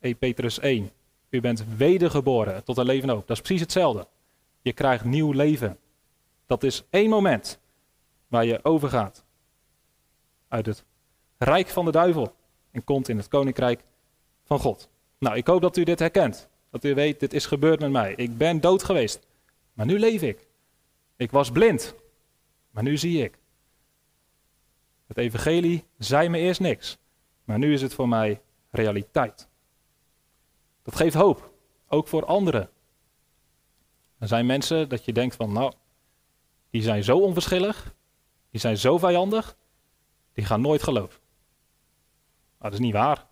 1 0.00 0.18
Petrus 0.18 0.58
1. 0.58 0.90
U 1.28 1.40
bent 1.40 1.64
wedergeboren 1.76 2.64
tot 2.64 2.76
een 2.76 2.84
leven 2.84 3.10
ook. 3.10 3.26
Dat 3.26 3.36
is 3.36 3.42
precies 3.42 3.60
hetzelfde. 3.60 4.06
Je 4.62 4.72
krijgt 4.72 5.04
nieuw 5.04 5.32
leven. 5.32 5.78
Dat 6.46 6.62
is 6.62 6.84
één 6.90 7.10
moment 7.10 7.60
waar 8.28 8.44
je 8.44 8.64
overgaat 8.64 9.24
uit 10.48 10.66
het 10.66 10.84
rijk 11.38 11.68
van 11.68 11.84
de 11.84 11.90
duivel 11.90 12.34
en 12.76 12.84
komt 12.84 13.08
in 13.08 13.16
het 13.16 13.28
koninkrijk 13.28 13.82
van 14.44 14.58
God. 14.58 14.88
Nou, 15.18 15.36
ik 15.36 15.46
hoop 15.46 15.60
dat 15.60 15.76
u 15.76 15.84
dit 15.84 15.98
herkent. 15.98 16.48
Dat 16.70 16.84
u 16.84 16.94
weet, 16.94 17.20
dit 17.20 17.32
is 17.32 17.46
gebeurd 17.46 17.80
met 17.80 17.90
mij. 17.90 18.12
Ik 18.14 18.36
ben 18.36 18.60
dood 18.60 18.82
geweest, 18.82 19.26
maar 19.72 19.86
nu 19.86 19.98
leef 19.98 20.22
ik. 20.22 20.46
Ik 21.16 21.30
was 21.30 21.50
blind, 21.50 21.94
maar 22.70 22.82
nu 22.82 22.96
zie 22.96 23.22
ik. 23.22 23.38
Het 25.06 25.16
evangelie 25.16 25.84
zei 25.98 26.28
me 26.28 26.38
eerst 26.38 26.60
niks, 26.60 26.98
maar 27.44 27.58
nu 27.58 27.72
is 27.72 27.82
het 27.82 27.94
voor 27.94 28.08
mij 28.08 28.40
realiteit. 28.70 29.48
Dat 30.82 30.96
geeft 30.96 31.14
hoop, 31.14 31.52
ook 31.88 32.08
voor 32.08 32.24
anderen. 32.24 32.70
Er 34.18 34.28
zijn 34.28 34.46
mensen 34.46 34.88
dat 34.88 35.04
je 35.04 35.12
denkt 35.12 35.36
van, 35.36 35.52
nou, 35.52 35.72
die 36.70 36.82
zijn 36.82 37.04
zo 37.04 37.18
onverschillig, 37.18 37.94
die 38.50 38.60
zijn 38.60 38.78
zo 38.78 38.98
vijandig, 38.98 39.56
die 40.32 40.44
gaan 40.44 40.60
nooit 40.60 40.82
geloven. 40.82 41.24
Nou, 42.58 42.70
dat 42.70 42.72
is 42.72 42.78
niet 42.78 42.92
waar. 42.92 43.26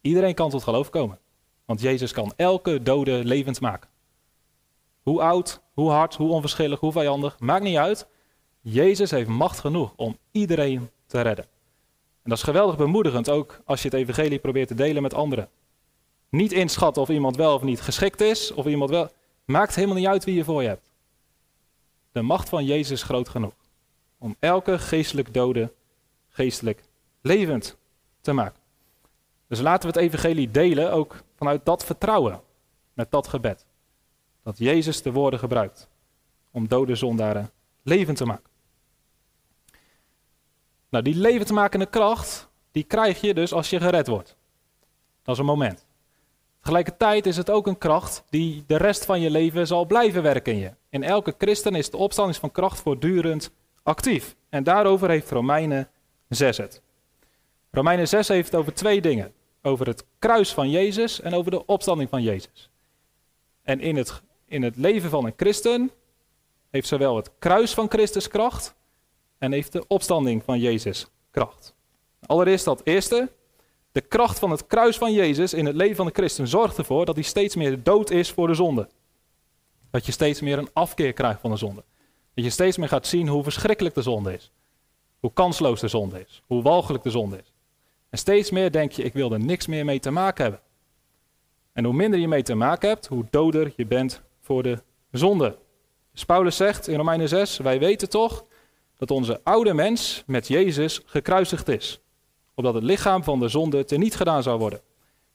Iedereen 0.00 0.34
kan 0.34 0.50
tot 0.50 0.62
geloof 0.62 0.90
komen. 0.90 1.18
Want 1.64 1.80
Jezus 1.80 2.12
kan 2.12 2.32
elke 2.36 2.82
dode 2.82 3.24
levend 3.24 3.60
maken. 3.60 3.90
Hoe 5.02 5.20
oud, 5.20 5.60
hoe 5.72 5.90
hard, 5.90 6.14
hoe 6.14 6.30
onverschillig, 6.30 6.80
hoe 6.80 6.92
vijandig, 6.92 7.38
maakt 7.38 7.64
niet 7.64 7.76
uit. 7.76 8.06
Jezus 8.60 9.10
heeft 9.10 9.28
macht 9.28 9.58
genoeg 9.58 9.92
om 9.96 10.18
iedereen 10.30 10.90
te 11.06 11.20
redden. 11.20 11.44
En 12.22 12.30
dat 12.30 12.38
is 12.38 12.44
geweldig 12.44 12.76
bemoedigend, 12.76 13.30
ook 13.30 13.60
als 13.64 13.82
je 13.82 13.88
het 13.88 13.96
evangelie 13.96 14.38
probeert 14.38 14.68
te 14.68 14.74
delen 14.74 15.02
met 15.02 15.14
anderen. 15.14 15.48
Niet 16.28 16.52
inschatten 16.52 17.02
of 17.02 17.08
iemand 17.08 17.36
wel 17.36 17.54
of 17.54 17.62
niet 17.62 17.80
geschikt 17.80 18.20
is, 18.20 18.52
of 18.52 18.66
iemand 18.66 18.90
wel. 18.90 19.08
Maakt 19.44 19.74
helemaal 19.74 19.96
niet 19.96 20.06
uit 20.06 20.24
wie 20.24 20.34
je 20.34 20.44
voor 20.44 20.62
je 20.62 20.68
hebt. 20.68 20.90
De 22.12 22.22
macht 22.22 22.48
van 22.48 22.64
Jezus 22.64 22.90
is 22.90 23.02
groot 23.02 23.28
genoeg 23.28 23.54
om 24.18 24.36
elke 24.38 24.78
geestelijk 24.78 25.34
dode 25.34 25.72
geestelijk 26.28 26.82
levend 27.20 27.76
te 28.26 28.32
maken. 28.32 28.60
Dus 29.48 29.60
laten 29.60 29.92
we 29.92 29.98
het 29.98 30.04
evangelie 30.04 30.50
delen, 30.50 30.92
ook 30.92 31.22
vanuit 31.36 31.64
dat 31.64 31.84
vertrouwen, 31.84 32.40
met 32.92 33.10
dat 33.10 33.28
gebed. 33.28 33.66
Dat 34.42 34.58
Jezus 34.58 35.02
de 35.02 35.12
woorden 35.12 35.38
gebruikt 35.38 35.88
om 36.50 36.68
dode 36.68 36.94
zondaren 36.94 37.50
levend 37.82 38.16
te 38.16 38.24
maken. 38.24 38.50
Nou, 40.88 41.04
die 41.04 41.14
levend 41.14 41.50
makende 41.50 41.86
kracht, 41.86 42.48
die 42.70 42.84
krijg 42.84 43.20
je 43.20 43.34
dus 43.34 43.52
als 43.52 43.70
je 43.70 43.80
gered 43.80 44.06
wordt. 44.06 44.36
Dat 45.22 45.34
is 45.34 45.40
een 45.40 45.46
moment. 45.46 45.86
Tegelijkertijd 46.60 47.26
is 47.26 47.36
het 47.36 47.50
ook 47.50 47.66
een 47.66 47.78
kracht 47.78 48.24
die 48.30 48.64
de 48.66 48.76
rest 48.76 49.04
van 49.04 49.20
je 49.20 49.30
leven 49.30 49.66
zal 49.66 49.84
blijven 49.84 50.22
werken 50.22 50.52
in 50.52 50.58
je. 50.58 50.72
In 50.88 51.02
elke 51.02 51.34
christen 51.38 51.74
is 51.74 51.90
de 51.90 51.96
opstanding 51.96 52.36
van 52.36 52.50
kracht 52.50 52.80
voortdurend 52.80 53.50
actief. 53.82 54.36
En 54.48 54.64
daarover 54.64 55.08
heeft 55.08 55.30
Romeinen 55.30 55.88
6 56.28 56.56
het. 56.56 56.82
Romeinen 57.76 58.08
6 58.08 58.28
heeft 58.28 58.50
het 58.50 58.60
over 58.60 58.74
twee 58.74 59.00
dingen. 59.00 59.32
Over 59.62 59.86
het 59.86 60.04
kruis 60.18 60.52
van 60.52 60.70
Jezus 60.70 61.20
en 61.20 61.34
over 61.34 61.50
de 61.50 61.66
opstanding 61.66 62.08
van 62.08 62.22
Jezus. 62.22 62.70
En 63.62 63.80
in 63.80 63.96
het, 63.96 64.22
in 64.46 64.62
het 64.62 64.76
leven 64.76 65.10
van 65.10 65.24
een 65.24 65.32
christen 65.36 65.90
heeft 66.70 66.88
zowel 66.88 67.16
het 67.16 67.30
kruis 67.38 67.74
van 67.74 67.88
Christus 67.88 68.28
kracht 68.28 68.74
en 69.38 69.52
heeft 69.52 69.72
de 69.72 69.84
opstanding 69.86 70.42
van 70.44 70.58
Jezus 70.58 71.06
kracht. 71.30 71.74
Allereerst 72.26 72.64
dat 72.64 72.80
eerste. 72.84 73.32
De 73.92 74.00
kracht 74.00 74.38
van 74.38 74.50
het 74.50 74.66
kruis 74.66 74.98
van 74.98 75.12
Jezus 75.12 75.54
in 75.54 75.66
het 75.66 75.76
leven 75.76 75.96
van 75.96 76.06
de 76.06 76.12
christen 76.12 76.48
zorgt 76.48 76.78
ervoor 76.78 77.04
dat 77.04 77.14
hij 77.14 77.24
steeds 77.24 77.56
meer 77.56 77.82
dood 77.82 78.10
is 78.10 78.30
voor 78.30 78.46
de 78.46 78.54
zonde. 78.54 78.88
Dat 79.90 80.06
je 80.06 80.12
steeds 80.12 80.40
meer 80.40 80.58
een 80.58 80.70
afkeer 80.72 81.12
krijgt 81.12 81.40
van 81.40 81.50
de 81.50 81.56
zonde. 81.56 81.84
Dat 82.34 82.44
je 82.44 82.50
steeds 82.50 82.76
meer 82.76 82.88
gaat 82.88 83.06
zien 83.06 83.28
hoe 83.28 83.42
verschrikkelijk 83.42 83.94
de 83.94 84.02
zonde 84.02 84.34
is. 84.34 84.50
Hoe 85.20 85.32
kansloos 85.32 85.80
de 85.80 85.88
zonde 85.88 86.24
is. 86.28 86.42
Hoe 86.46 86.62
walgelijk 86.62 87.04
de 87.04 87.10
zonde 87.10 87.38
is. 87.38 87.54
En 88.16 88.22
steeds 88.22 88.50
meer 88.50 88.72
denk 88.72 88.92
je, 88.92 89.02
ik 89.02 89.12
wil 89.12 89.32
er 89.32 89.40
niks 89.40 89.66
meer 89.66 89.84
mee 89.84 89.98
te 89.98 90.10
maken 90.10 90.42
hebben. 90.42 90.60
En 91.72 91.84
hoe 91.84 91.94
minder 91.94 92.20
je 92.20 92.28
mee 92.28 92.42
te 92.42 92.54
maken 92.54 92.88
hebt, 92.88 93.06
hoe 93.06 93.26
doder 93.30 93.72
je 93.76 93.86
bent 93.86 94.22
voor 94.40 94.62
de 94.62 94.82
zonde. 95.10 95.58
Dus 96.12 96.24
Paulus 96.24 96.56
zegt 96.56 96.88
in 96.88 96.96
Romeinen 96.96 97.28
6, 97.28 97.56
wij 97.56 97.78
weten 97.78 98.08
toch 98.08 98.44
dat 98.96 99.10
onze 99.10 99.40
oude 99.44 99.74
mens 99.74 100.22
met 100.26 100.48
Jezus 100.48 101.02
gekruisigd 101.04 101.68
is. 101.68 102.00
Opdat 102.54 102.74
het 102.74 102.82
lichaam 102.82 103.24
van 103.24 103.40
de 103.40 103.48
zonde 103.48 103.84
teniet 103.84 104.16
gedaan 104.16 104.42
zou 104.42 104.58
worden. 104.58 104.80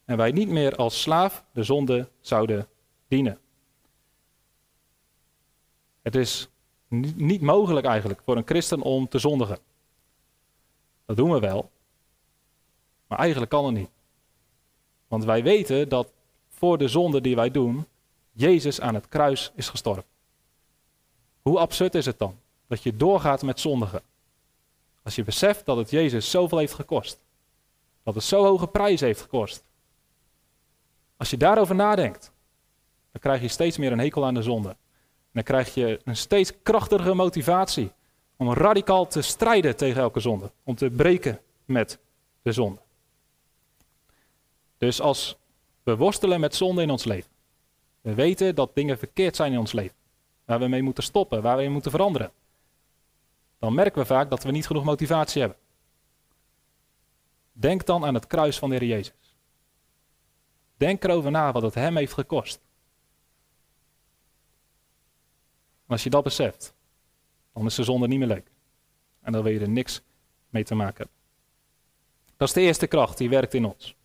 En 0.05 0.17
wij 0.17 0.31
niet 0.31 0.49
meer 0.49 0.75
als 0.75 1.01
slaaf 1.01 1.43
de 1.53 1.63
zonde 1.63 2.09
zouden 2.19 2.67
dienen. 3.07 3.39
Het 6.01 6.15
is 6.15 6.49
niet 7.15 7.41
mogelijk 7.41 7.85
eigenlijk 7.85 8.21
voor 8.25 8.37
een 8.37 8.47
christen 8.47 8.81
om 8.81 9.07
te 9.07 9.19
zondigen. 9.19 9.59
Dat 11.05 11.17
doen 11.17 11.31
we 11.31 11.39
wel, 11.39 11.71
maar 13.11 13.19
eigenlijk 13.19 13.51
kan 13.51 13.65
het 13.65 13.73
niet. 13.73 13.89
Want 15.07 15.23
wij 15.23 15.43
weten 15.43 15.89
dat 15.89 16.11
voor 16.49 16.77
de 16.77 16.87
zonde 16.87 17.21
die 17.21 17.35
wij 17.35 17.51
doen, 17.51 17.85
Jezus 18.31 18.81
aan 18.81 18.93
het 18.93 19.07
kruis 19.07 19.51
is 19.55 19.69
gestorven. 19.69 20.03
Hoe 21.41 21.59
absurd 21.59 21.95
is 21.95 22.05
het 22.05 22.19
dan 22.19 22.39
dat 22.67 22.83
je 22.83 22.95
doorgaat 22.95 23.41
met 23.41 23.59
zondigen? 23.59 24.01
Als 25.03 25.15
je 25.15 25.23
beseft 25.23 25.65
dat 25.65 25.77
het 25.77 25.89
Jezus 25.89 26.31
zoveel 26.31 26.57
heeft 26.57 26.73
gekost. 26.73 27.19
Dat 28.03 28.15
het 28.15 28.23
zo 28.23 28.43
hoge 28.43 28.67
prijs 28.67 28.99
heeft 28.99 29.21
gekost. 29.21 29.63
Als 31.17 31.29
je 31.29 31.37
daarover 31.37 31.75
nadenkt, 31.75 32.31
dan 33.11 33.21
krijg 33.21 33.41
je 33.41 33.47
steeds 33.47 33.77
meer 33.77 33.91
een 33.91 33.99
hekel 33.99 34.25
aan 34.25 34.33
de 34.33 34.41
zonde 34.41 34.75
dan 35.31 35.43
krijg 35.43 35.73
je 35.73 35.99
een 36.03 36.17
steeds 36.17 36.53
krachtigere 36.63 37.13
motivatie 37.13 37.91
om 38.37 38.53
radicaal 38.53 39.07
te 39.07 39.21
strijden 39.21 39.75
tegen 39.75 40.01
elke 40.01 40.19
zonde. 40.19 40.51
Om 40.63 40.75
te 40.75 40.89
breken 40.89 41.39
met 41.65 41.99
de 42.41 42.51
zonde. 42.51 42.79
Dus 44.81 45.01
als 45.01 45.37
we 45.83 45.95
worstelen 45.95 46.39
met 46.39 46.55
zonde 46.55 46.81
in 46.81 46.89
ons 46.89 47.03
leven. 47.03 47.31
We 48.01 48.13
weten 48.13 48.55
dat 48.55 48.75
dingen 48.75 48.97
verkeerd 48.97 49.35
zijn 49.35 49.51
in 49.51 49.59
ons 49.59 49.71
leven. 49.71 49.95
Waar 50.45 50.59
we 50.59 50.67
mee 50.67 50.81
moeten 50.81 51.03
stoppen, 51.03 51.41
waar 51.41 51.55
we 51.55 51.61
mee 51.61 51.71
moeten 51.71 51.91
veranderen. 51.91 52.31
Dan 53.59 53.73
merken 53.73 54.01
we 54.01 54.07
vaak 54.07 54.29
dat 54.29 54.43
we 54.43 54.51
niet 54.51 54.67
genoeg 54.67 54.83
motivatie 54.83 55.41
hebben. 55.41 55.59
Denk 57.51 57.85
dan 57.85 58.05
aan 58.05 58.13
het 58.13 58.27
kruis 58.27 58.59
van 58.59 58.69
de 58.69 58.75
Heer 58.75 58.87
Jezus. 58.87 59.35
Denk 60.77 61.03
erover 61.03 61.31
na 61.31 61.51
wat 61.51 61.61
het 61.61 61.73
hem 61.73 61.97
heeft 61.97 62.13
gekost. 62.13 62.59
als 65.87 66.03
je 66.03 66.09
dat 66.09 66.23
beseft, 66.23 66.73
dan 67.53 67.65
is 67.65 67.75
de 67.75 67.83
zonde 67.83 68.07
niet 68.07 68.19
meer 68.19 68.27
leuk. 68.27 68.51
En 69.21 69.31
dan 69.31 69.43
wil 69.43 69.51
je 69.51 69.59
er 69.59 69.69
niks 69.69 70.01
mee 70.49 70.63
te 70.63 70.75
maken 70.75 70.97
hebben. 70.97 71.15
Dat 72.37 72.47
is 72.47 72.53
de 72.53 72.61
eerste 72.61 72.87
kracht 72.87 73.17
die 73.17 73.29
werkt 73.29 73.53
in 73.53 73.65
ons. 73.65 73.95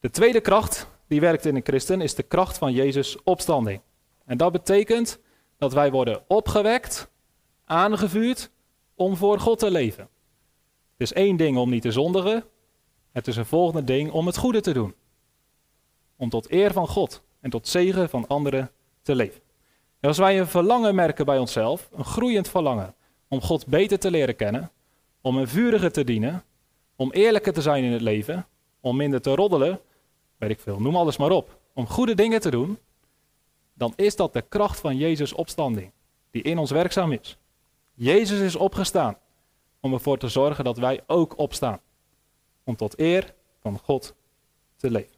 De 0.00 0.10
tweede 0.10 0.40
kracht 0.40 0.88
die 1.06 1.20
werkt 1.20 1.46
in 1.46 1.56
een 1.56 1.64
christen 1.64 2.00
is 2.00 2.14
de 2.14 2.22
kracht 2.22 2.58
van 2.58 2.72
Jezus' 2.72 3.22
opstanding. 3.22 3.80
En 4.24 4.36
dat 4.36 4.52
betekent 4.52 5.20
dat 5.56 5.72
wij 5.72 5.90
worden 5.90 6.22
opgewekt, 6.26 7.10
aangevuurd 7.64 8.50
om 8.94 9.16
voor 9.16 9.40
God 9.40 9.58
te 9.58 9.70
leven. 9.70 10.08
Het 10.92 11.10
is 11.10 11.12
één 11.12 11.36
ding 11.36 11.56
om 11.56 11.70
niet 11.70 11.82
te 11.82 11.92
zondigen. 11.92 12.44
Het 13.12 13.26
is 13.26 13.36
een 13.36 13.46
volgende 13.46 13.84
ding 13.84 14.10
om 14.10 14.26
het 14.26 14.36
goede 14.36 14.60
te 14.60 14.72
doen. 14.72 14.94
Om 16.16 16.28
tot 16.28 16.50
eer 16.50 16.72
van 16.72 16.88
God 16.88 17.22
en 17.40 17.50
tot 17.50 17.68
zegen 17.68 18.08
van 18.08 18.26
anderen 18.26 18.70
te 19.02 19.14
leven. 19.14 19.40
En 20.00 20.08
als 20.08 20.18
wij 20.18 20.38
een 20.38 20.46
verlangen 20.46 20.94
merken 20.94 21.24
bij 21.24 21.38
onszelf, 21.38 21.88
een 21.92 22.04
groeiend 22.04 22.48
verlangen, 22.48 22.94
om 23.28 23.40
God 23.40 23.66
beter 23.66 23.98
te 23.98 24.10
leren 24.10 24.36
kennen, 24.36 24.70
om 25.20 25.36
een 25.36 25.48
vuriger 25.48 25.92
te 25.92 26.04
dienen, 26.04 26.44
om 26.96 27.12
eerlijker 27.12 27.52
te 27.52 27.62
zijn 27.62 27.84
in 27.84 27.92
het 27.92 28.00
leven, 28.00 28.46
om 28.80 28.96
minder 28.96 29.20
te 29.20 29.34
roddelen, 29.34 29.80
weet 30.38 30.50
ik 30.50 30.60
veel, 30.60 30.80
noem 30.80 30.96
alles 30.96 31.16
maar 31.16 31.30
op, 31.30 31.58
om 31.72 31.86
goede 31.86 32.14
dingen 32.14 32.40
te 32.40 32.50
doen, 32.50 32.78
dan 33.74 33.92
is 33.96 34.16
dat 34.16 34.32
de 34.32 34.42
kracht 34.42 34.80
van 34.80 34.96
Jezus' 34.96 35.32
opstanding, 35.32 35.92
die 36.30 36.42
in 36.42 36.58
ons 36.58 36.70
werkzaam 36.70 37.12
is. 37.12 37.38
Jezus 37.94 38.40
is 38.40 38.56
opgestaan 38.56 39.16
om 39.80 39.92
ervoor 39.92 40.18
te 40.18 40.28
zorgen 40.28 40.64
dat 40.64 40.78
wij 40.78 41.00
ook 41.06 41.38
opstaan, 41.38 41.80
om 42.64 42.76
tot 42.76 42.98
eer 42.98 43.34
van 43.60 43.78
God 43.78 44.14
te 44.76 44.90
leven. 44.90 45.16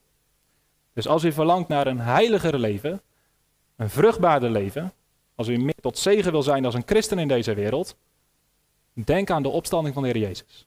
Dus 0.93 1.09
als 1.09 1.25
u 1.25 1.33
verlangt 1.33 1.69
naar 1.69 1.87
een 1.87 2.01
heiliger 2.01 2.59
leven, 2.59 3.03
een 3.77 3.91
vruchtbaarder 3.91 4.51
leven, 4.51 4.93
als 5.35 5.49
u 5.49 5.57
meer 5.57 5.81
tot 5.81 5.99
zegen 5.99 6.33
wil 6.33 6.43
zijn 6.43 6.65
als 6.65 6.75
een 6.75 6.83
christen 6.87 7.19
in 7.19 7.29
deze 7.29 7.55
wereld, 7.55 7.97
denk 8.93 9.31
aan 9.31 9.43
de 9.43 9.49
opstanding 9.49 9.95
van 9.95 10.03
de 10.03 10.09
Heer 10.09 10.21
Jezus. 10.21 10.67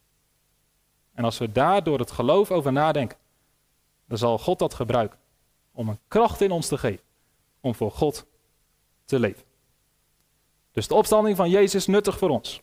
En 1.13 1.23
als 1.23 1.37
we 1.37 1.51
daar 1.51 1.83
door 1.83 1.99
het 1.99 2.11
geloof 2.11 2.51
over 2.51 2.71
nadenken, 2.71 3.17
dan 4.07 4.17
zal 4.17 4.39
God 4.39 4.59
dat 4.59 4.73
gebruiken 4.73 5.19
om 5.71 5.89
een 5.89 5.99
kracht 6.07 6.41
in 6.41 6.51
ons 6.51 6.67
te 6.67 6.77
geven 6.77 7.05
om 7.61 7.75
voor 7.75 7.91
God 7.91 8.25
te 9.05 9.19
leven. 9.19 9.43
Dus 10.71 10.87
de 10.87 10.93
opstanding 10.93 11.35
van 11.35 11.49
Jezus 11.49 11.75
is 11.75 11.87
nuttig 11.87 12.17
voor 12.17 12.29
ons. 12.29 12.61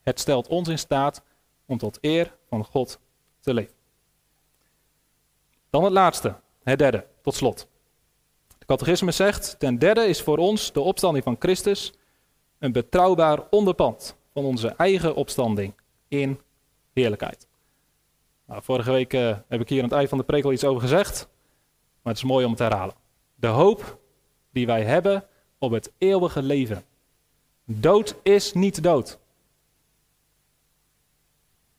Het 0.00 0.20
stelt 0.20 0.48
ons 0.48 0.68
in 0.68 0.78
staat 0.78 1.22
om 1.66 1.78
tot 1.78 1.98
eer 2.00 2.36
van 2.48 2.64
God 2.64 2.98
te 3.40 3.54
leven. 3.54 3.74
Dan 5.70 5.84
het 5.84 5.92
laatste, 5.92 6.40
het 6.62 6.78
derde, 6.78 7.06
tot 7.22 7.34
slot 7.34 7.68
catechisme 8.70 9.10
zegt, 9.10 9.58
ten 9.58 9.78
derde 9.78 10.06
is 10.06 10.22
voor 10.22 10.38
ons 10.38 10.72
de 10.72 10.80
opstanding 10.80 11.24
van 11.24 11.36
Christus 11.38 11.92
een 12.58 12.72
betrouwbaar 12.72 13.48
onderpand 13.50 14.16
van 14.32 14.44
onze 14.44 14.68
eigen 14.68 15.14
opstanding 15.14 15.74
in 16.08 16.40
heerlijkheid. 16.92 17.48
Nou, 18.50 18.62
vorige 18.62 18.90
week 18.90 19.12
uh, 19.12 19.36
heb 19.48 19.60
ik 19.60 19.68
hier 19.68 19.78
aan 19.78 19.88
het 19.88 19.94
eind 19.96 20.08
van 20.08 20.18
de 20.18 20.24
preek 20.24 20.44
al 20.44 20.52
iets 20.52 20.64
over 20.64 20.80
gezegd, 20.80 21.28
maar 22.02 22.12
het 22.12 22.22
is 22.22 22.28
mooi 22.28 22.44
om 22.44 22.50
het 22.50 22.58
te 22.58 22.66
herhalen. 22.66 22.94
De 23.34 23.46
hoop 23.46 23.98
die 24.52 24.66
wij 24.66 24.84
hebben 24.84 25.24
op 25.58 25.70
het 25.70 25.92
eeuwige 25.98 26.42
leven. 26.42 26.84
Dood 27.64 28.16
is 28.22 28.52
niet 28.52 28.82
dood. 28.82 29.18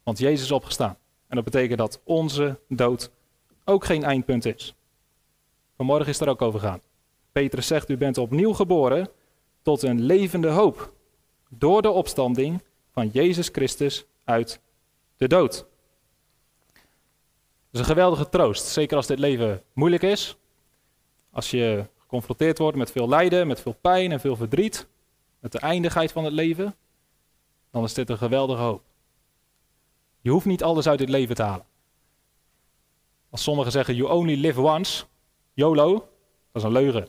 Want 0.04 0.18
Jezus 0.18 0.46
is 0.46 0.52
opgestaan. 0.52 0.98
En 1.28 1.36
dat 1.36 1.44
betekent 1.44 1.78
dat 1.78 2.02
onze 2.04 2.60
dood 2.68 3.12
ook 3.66 3.86
geen 3.86 4.04
eindpunt 4.04 4.46
is. 4.46 4.76
Vanmorgen 5.76 6.08
is 6.08 6.20
er 6.20 6.30
ook 6.30 6.42
over 6.42 6.60
gegaan. 6.60 6.82
Petrus 7.32 7.68
zegt, 7.68 7.90
u 7.90 7.98
bent 7.98 8.18
opnieuw 8.18 8.54
geboren 8.54 9.10
tot 9.62 9.82
een 9.82 10.02
levende 10.02 10.50
hoop. 10.50 10.94
Door 11.50 11.82
de 11.82 11.90
opstanding 11.90 12.64
van 12.92 13.08
Jezus 13.08 13.50
Christus 13.52 14.06
uit 14.24 14.62
de 15.18 15.28
dood. 15.28 15.70
Is 17.72 17.80
een 17.80 17.86
geweldige 17.86 18.30
troost, 18.30 18.66
zeker 18.66 18.98
als 18.98 19.08
dit 19.08 19.20
leven 19.20 19.64
moeilijk 19.74 20.04
is. 20.04 20.38
Als 21.32 21.52
je 21.52 21.86
geconfronteerd 21.98 22.58
wordt 22.58 22.78
met 22.78 22.92
veel 22.92 23.10
lijden, 23.10 23.48
met 23.48 23.62
veel 23.62 23.76
pijn 23.82 24.12
en 24.12 24.20
veel 24.20 24.36
verdriet, 24.36 24.88
met 25.40 25.52
de 25.52 25.60
eindigheid 25.60 26.12
van 26.12 26.24
het 26.24 26.34
leven, 26.34 26.76
dan 27.72 27.84
is 27.84 27.94
dit 27.94 28.10
een 28.10 28.18
geweldige 28.18 28.62
hoop. 28.62 28.84
Je 30.22 30.30
hoeft 30.30 30.46
niet 30.46 30.64
alles 30.64 30.88
uit 30.88 31.00
dit 31.00 31.10
leven 31.10 31.36
te 31.36 31.44
halen. 31.44 31.66
Als 33.30 33.44
sommigen 33.44 33.72
zeggen, 33.72 33.96
you 33.96 34.12
only 34.12 34.36
live 34.36 34.62
once, 34.62 35.06
YOLO, 35.54 35.94
dat 36.52 36.62
is 36.62 36.64
een 36.64 36.72
leugen. 36.72 37.08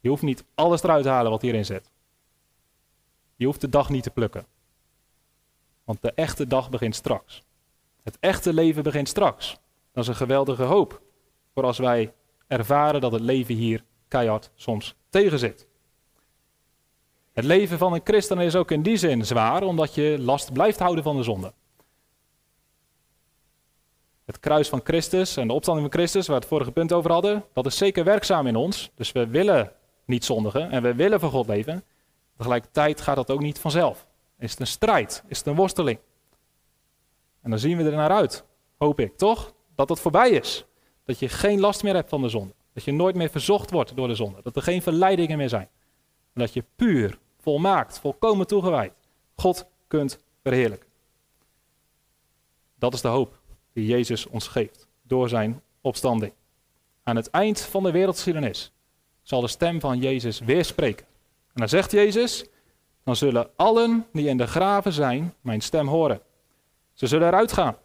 Je 0.00 0.08
hoeft 0.08 0.22
niet 0.22 0.44
alles 0.54 0.82
eruit 0.82 1.02
te 1.02 1.08
halen 1.08 1.30
wat 1.30 1.42
hierin 1.42 1.64
zit. 1.64 1.90
Je 3.36 3.46
hoeft 3.46 3.60
de 3.60 3.68
dag 3.68 3.88
niet 3.88 4.02
te 4.02 4.10
plukken. 4.10 4.46
Want 5.84 6.02
de 6.02 6.12
echte 6.12 6.46
dag 6.46 6.70
begint 6.70 6.94
straks. 6.94 7.42
Het 8.02 8.16
echte 8.20 8.52
leven 8.52 8.82
begint 8.82 9.08
straks. 9.08 9.58
Dat 9.92 10.02
is 10.02 10.08
een 10.08 10.16
geweldige 10.16 10.62
hoop. 10.62 11.02
Voor 11.54 11.64
als 11.64 11.78
wij 11.78 12.12
ervaren 12.46 13.00
dat 13.00 13.12
het 13.12 13.20
leven 13.20 13.54
hier 13.54 13.84
keihard 14.08 14.50
soms 14.54 14.94
tegenzit. 15.08 15.66
Het 17.32 17.44
leven 17.44 17.78
van 17.78 17.92
een 17.92 18.00
christen 18.04 18.38
is 18.38 18.56
ook 18.56 18.70
in 18.70 18.82
die 18.82 18.96
zin 18.96 19.24
zwaar, 19.24 19.62
omdat 19.62 19.94
je 19.94 20.16
last 20.18 20.52
blijft 20.52 20.78
houden 20.78 21.04
van 21.04 21.16
de 21.16 21.22
zonde. 21.22 21.52
Het 24.24 24.40
kruis 24.40 24.68
van 24.68 24.80
Christus 24.84 25.36
en 25.36 25.46
de 25.46 25.52
opstanding 25.52 25.86
van 25.90 25.98
Christus, 25.98 26.26
waar 26.26 26.36
we 26.36 26.42
het 26.42 26.50
vorige 26.50 26.72
punt 26.72 26.92
over 26.92 27.12
hadden, 27.12 27.44
dat 27.52 27.66
is 27.66 27.76
zeker 27.76 28.04
werkzaam 28.04 28.46
in 28.46 28.56
ons. 28.56 28.90
Dus 28.94 29.12
we 29.12 29.26
willen 29.26 29.72
niet 30.04 30.24
zondigen 30.24 30.70
en 30.70 30.82
we 30.82 30.94
willen 30.94 31.20
voor 31.20 31.30
God 31.30 31.46
leven. 31.46 31.84
Tegelijkertijd 32.36 33.00
gaat 33.00 33.16
dat 33.16 33.30
ook 33.30 33.40
niet 33.40 33.58
vanzelf. 33.58 34.06
Is 34.38 34.50
het 34.50 34.60
een 34.60 34.66
strijd? 34.66 35.24
Is 35.28 35.38
het 35.38 35.46
een 35.46 35.54
worsteling? 35.54 35.98
En 37.42 37.50
dan 37.50 37.58
zien 37.58 37.76
we 37.76 37.84
er 37.84 37.96
naar 37.96 38.10
uit, 38.10 38.44
hoop 38.78 39.00
ik, 39.00 39.16
toch? 39.16 39.54
Dat 39.74 39.88
het 39.88 40.00
voorbij 40.00 40.30
is. 40.30 40.64
Dat 41.04 41.18
je 41.18 41.28
geen 41.28 41.60
last 41.60 41.82
meer 41.82 41.94
hebt 41.94 42.08
van 42.08 42.22
de 42.22 42.28
zonde. 42.28 42.54
Dat 42.72 42.84
je 42.84 42.92
nooit 42.92 43.14
meer 43.14 43.30
verzocht 43.30 43.70
wordt 43.70 43.96
door 43.96 44.08
de 44.08 44.14
zonde. 44.14 44.42
Dat 44.42 44.56
er 44.56 44.62
geen 44.62 44.82
verleidingen 44.82 45.38
meer 45.38 45.48
zijn. 45.48 45.68
En 46.32 46.40
dat 46.40 46.52
je 46.52 46.64
puur, 46.76 47.18
volmaakt, 47.38 47.98
volkomen 47.98 48.46
toegewijd 48.46 48.92
God 49.40 49.66
kunt 49.86 50.18
verheerlijken. 50.42 50.88
Dat 52.74 52.94
is 52.94 53.00
de 53.00 53.08
hoop 53.08 53.38
die 53.72 53.86
Jezus 53.86 54.26
ons 54.26 54.48
geeft 54.48 54.88
door 55.02 55.28
zijn 55.28 55.62
opstanding. 55.80 56.32
Aan 57.02 57.16
het 57.16 57.30
eind 57.30 57.60
van 57.60 57.82
de 57.82 57.90
wereldgeschiedenis 57.90 58.72
zal 59.22 59.40
de 59.40 59.48
stem 59.48 59.80
van 59.80 59.98
Jezus 59.98 60.38
weer 60.38 60.64
spreken. 60.64 61.06
En 61.46 61.60
dan 61.60 61.68
zegt 61.68 61.90
Jezus, 61.90 62.44
dan 63.04 63.16
zullen 63.16 63.50
allen 63.56 64.06
die 64.12 64.28
in 64.28 64.36
de 64.36 64.46
graven 64.46 64.92
zijn 64.92 65.34
mijn 65.40 65.60
stem 65.60 65.88
horen. 65.88 66.20
Ze 67.00 67.06
zullen 67.06 67.28
eruit 67.28 67.52
gaan. 67.52 67.76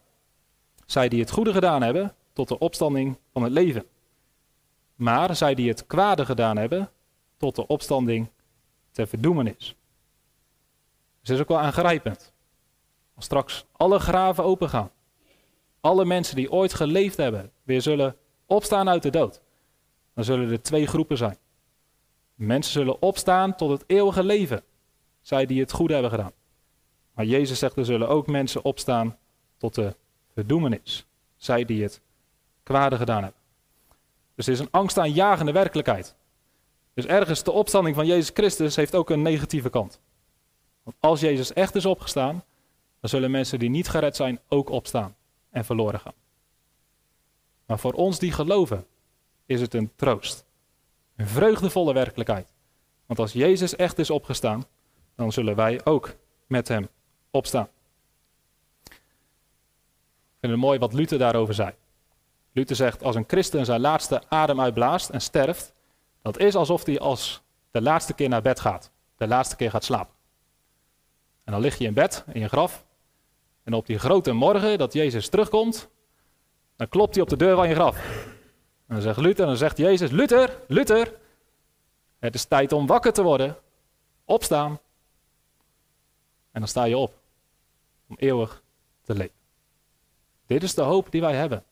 Zij 0.85 1.09
die 1.09 1.19
het 1.19 1.31
goede 1.31 1.53
gedaan 1.53 1.81
hebben, 1.81 2.15
tot 2.33 2.47
de 2.47 2.59
opstanding 2.59 3.17
van 3.33 3.43
het 3.43 3.51
leven. 3.51 3.85
Maar 4.95 5.35
zij 5.35 5.55
die 5.55 5.69
het 5.69 5.87
kwade 5.87 6.25
gedaan 6.25 6.57
hebben, 6.57 6.89
tot 7.37 7.55
de 7.55 7.67
opstanding 7.67 8.29
ter 8.91 9.07
verdoemenis. 9.07 9.57
Dus 9.57 9.75
het 11.21 11.29
is 11.29 11.39
ook 11.39 11.47
wel 11.47 11.59
aangrijpend. 11.59 12.33
Als 13.15 13.25
straks 13.25 13.65
alle 13.71 13.99
graven 13.99 14.43
opengaan, 14.43 14.91
alle 15.81 16.05
mensen 16.05 16.35
die 16.35 16.51
ooit 16.51 16.73
geleefd 16.73 17.17
hebben, 17.17 17.51
weer 17.63 17.81
zullen 17.81 18.17
opstaan 18.45 18.89
uit 18.89 19.03
de 19.03 19.09
dood, 19.09 19.41
dan 20.13 20.23
zullen 20.23 20.51
er 20.51 20.61
twee 20.61 20.87
groepen 20.87 21.17
zijn. 21.17 21.37
Mensen 22.33 22.71
zullen 22.71 23.01
opstaan 23.01 23.55
tot 23.55 23.69
het 23.69 23.83
eeuwige 23.87 24.23
leven, 24.23 24.63
zij 25.21 25.45
die 25.45 25.59
het 25.61 25.71
goede 25.71 25.93
hebben 25.93 26.11
gedaan. 26.11 26.33
Maar 27.15 27.25
Jezus 27.25 27.59
zegt, 27.59 27.77
er 27.77 27.85
zullen 27.85 28.09
ook 28.09 28.27
mensen 28.27 28.63
opstaan 28.63 29.17
tot 29.57 29.75
de 29.75 29.95
verdoemenis, 30.33 31.05
zij 31.35 31.65
die 31.65 31.83
het 31.83 32.01
kwade 32.63 32.97
gedaan 32.97 33.23
hebben. 33.23 33.41
Dus 34.35 34.45
het 34.45 34.55
is 34.55 34.61
een 34.61 34.71
angstaanjagende 34.71 35.51
werkelijkheid. 35.51 36.15
Dus 36.93 37.05
ergens 37.05 37.43
de 37.43 37.51
opstanding 37.51 37.95
van 37.95 38.05
Jezus 38.05 38.31
Christus 38.33 38.75
heeft 38.75 38.95
ook 38.95 39.09
een 39.09 39.21
negatieve 39.21 39.69
kant. 39.69 39.99
Want 40.83 40.97
als 40.99 41.19
Jezus 41.19 41.53
echt 41.53 41.75
is 41.75 41.85
opgestaan, 41.85 42.43
dan 42.99 43.09
zullen 43.09 43.31
mensen 43.31 43.59
die 43.59 43.69
niet 43.69 43.89
gered 43.89 44.15
zijn 44.15 44.39
ook 44.47 44.69
opstaan 44.69 45.15
en 45.49 45.65
verloren 45.65 45.99
gaan. 45.99 46.13
Maar 47.65 47.79
voor 47.79 47.93
ons 47.93 48.19
die 48.19 48.31
geloven 48.31 48.85
is 49.45 49.61
het 49.61 49.73
een 49.73 49.91
troost. 49.95 50.45
Een 51.15 51.27
vreugdevolle 51.27 51.93
werkelijkheid. 51.93 52.53
Want 53.05 53.19
als 53.19 53.33
Jezus 53.33 53.75
echt 53.75 53.99
is 53.99 54.09
opgestaan, 54.09 54.65
dan 55.15 55.31
zullen 55.31 55.55
wij 55.55 55.85
ook 55.85 56.15
met 56.47 56.67
hem 56.67 56.87
opstaan. 57.35 57.69
Ik 58.83 60.41
vind 60.41 60.51
het 60.51 60.61
mooi 60.61 60.79
wat 60.79 60.93
Luther 60.93 61.17
daarover 61.17 61.53
zei. 61.53 61.73
Luther 62.51 62.75
zegt, 62.75 63.03
als 63.03 63.15
een 63.15 63.23
christen 63.27 63.65
zijn 63.65 63.81
laatste 63.81 64.21
adem 64.29 64.61
uitblaast 64.61 65.09
en 65.09 65.21
sterft, 65.21 65.73
dat 66.21 66.39
is 66.39 66.55
alsof 66.55 66.85
hij 66.85 66.99
als 66.99 67.41
de 67.71 67.81
laatste 67.81 68.13
keer 68.13 68.29
naar 68.29 68.41
bed 68.41 68.59
gaat. 68.59 68.91
De 69.17 69.27
laatste 69.27 69.55
keer 69.55 69.69
gaat 69.69 69.83
slapen. 69.83 70.13
En 71.43 71.51
dan 71.51 71.61
lig 71.61 71.77
je 71.77 71.85
in 71.85 71.93
bed, 71.93 72.23
in 72.33 72.39
je 72.39 72.47
graf. 72.47 72.85
En 73.63 73.73
op 73.73 73.85
die 73.85 73.99
grote 73.99 74.31
morgen 74.31 74.77
dat 74.77 74.93
Jezus 74.93 75.29
terugkomt, 75.29 75.89
dan 76.75 76.89
klopt 76.89 77.13
hij 77.13 77.23
op 77.23 77.29
de 77.29 77.37
deur 77.37 77.55
van 77.55 77.67
je 77.67 77.73
graf. 77.73 77.97
En 78.87 78.95
dan 78.95 79.01
zegt 79.01 79.17
Luther, 79.17 79.43
en 79.43 79.49
dan 79.49 79.57
zegt 79.57 79.77
Jezus, 79.77 80.11
Luther, 80.11 80.59
Luther, 80.67 81.13
het 82.19 82.35
is 82.35 82.45
tijd 82.45 82.71
om 82.71 82.87
wakker 82.87 83.13
te 83.13 83.23
worden. 83.23 83.57
Opstaan. 84.25 84.79
En 86.51 86.59
dan 86.59 86.67
sta 86.67 86.83
je 86.83 86.97
op. 86.97 87.13
Om 88.07 88.15
eeuwig 88.19 88.63
te 89.01 89.13
leven. 89.13 89.35
Dit 90.45 90.63
is 90.63 90.73
de 90.73 90.81
hoop 90.81 91.11
die 91.11 91.21
wij 91.21 91.35
hebben. 91.35 91.63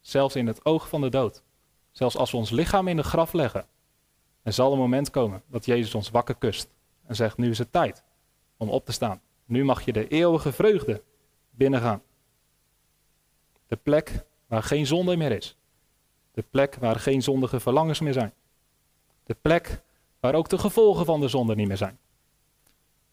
Zelfs 0.00 0.36
in 0.36 0.46
het 0.46 0.64
oog 0.64 0.88
van 0.88 1.00
de 1.00 1.08
dood. 1.08 1.42
Zelfs 1.90 2.16
als 2.16 2.30
we 2.30 2.36
ons 2.36 2.50
lichaam 2.50 2.88
in 2.88 2.96
de 2.96 3.02
graf 3.02 3.32
leggen. 3.32 3.66
Er 4.42 4.52
zal 4.52 4.72
een 4.72 4.78
moment 4.78 5.10
komen 5.10 5.42
dat 5.46 5.64
Jezus 5.64 5.94
ons 5.94 6.10
wakker 6.10 6.34
kust. 6.34 6.68
En 7.06 7.16
zegt, 7.16 7.36
nu 7.36 7.50
is 7.50 7.58
het 7.58 7.72
tijd 7.72 8.04
om 8.56 8.70
op 8.70 8.84
te 8.84 8.92
staan. 8.92 9.20
Nu 9.44 9.64
mag 9.64 9.84
je 9.84 9.92
de 9.92 10.08
eeuwige 10.08 10.52
vreugde 10.52 11.02
binnengaan. 11.50 12.02
De 13.66 13.76
plek 13.76 14.24
waar 14.46 14.62
geen 14.62 14.86
zonde 14.86 15.16
meer 15.16 15.32
is. 15.32 15.56
De 16.32 16.44
plek 16.50 16.74
waar 16.74 16.96
geen 16.96 17.22
zondige 17.22 17.60
verlangens 17.60 18.00
meer 18.00 18.12
zijn. 18.12 18.32
De 19.24 19.36
plek 19.40 19.82
waar 20.20 20.34
ook 20.34 20.48
de 20.48 20.58
gevolgen 20.58 21.04
van 21.04 21.20
de 21.20 21.28
zonde 21.28 21.54
niet 21.54 21.68
meer 21.68 21.76
zijn. 21.76 21.98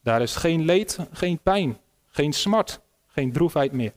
Daar 0.00 0.22
is 0.22 0.36
geen 0.36 0.64
leed, 0.64 0.98
geen 1.12 1.38
pijn, 1.38 1.78
geen 2.14 2.32
smart, 2.32 2.80
geen 3.06 3.32
droefheid 3.32 3.72
meer. 3.72 3.92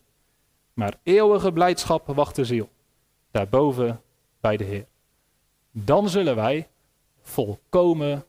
Maar 0.74 1.00
eeuwige 1.04 1.52
blijdschap 1.52 2.08
wacht 2.08 2.36
de 2.36 2.46
ziel. 2.46 2.70
Daarboven 3.32 4.02
bij 4.40 4.58
de 4.58 4.64
Heer. 4.64 4.86
Dan 5.72 6.10
zullen 6.10 6.36
wij 6.36 6.68
volkomen 7.22 8.26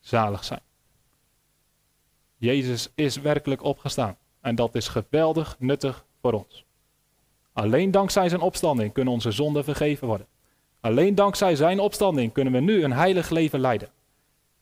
zalig 0.00 0.44
zijn. 0.44 0.60
Jezus 2.36 2.88
is 2.94 3.16
werkelijk 3.16 3.62
opgestaan. 3.62 4.16
En 4.40 4.54
dat 4.54 4.74
is 4.74 4.88
geweldig 4.88 5.56
nuttig 5.58 6.04
voor 6.20 6.32
ons. 6.32 6.64
Alleen 7.52 7.90
dankzij 7.90 8.28
zijn 8.28 8.40
opstanding 8.40 8.92
kunnen 8.92 9.12
onze 9.12 9.30
zonden 9.30 9.64
vergeven 9.64 10.06
worden. 10.06 10.26
Alleen 10.80 11.14
dankzij 11.14 11.56
zijn 11.56 11.80
opstanding 11.80 12.32
kunnen 12.32 12.52
we 12.52 12.60
nu 12.60 12.84
een 12.84 12.92
heilig 12.92 13.30
leven 13.30 13.60
leiden. 13.60 13.88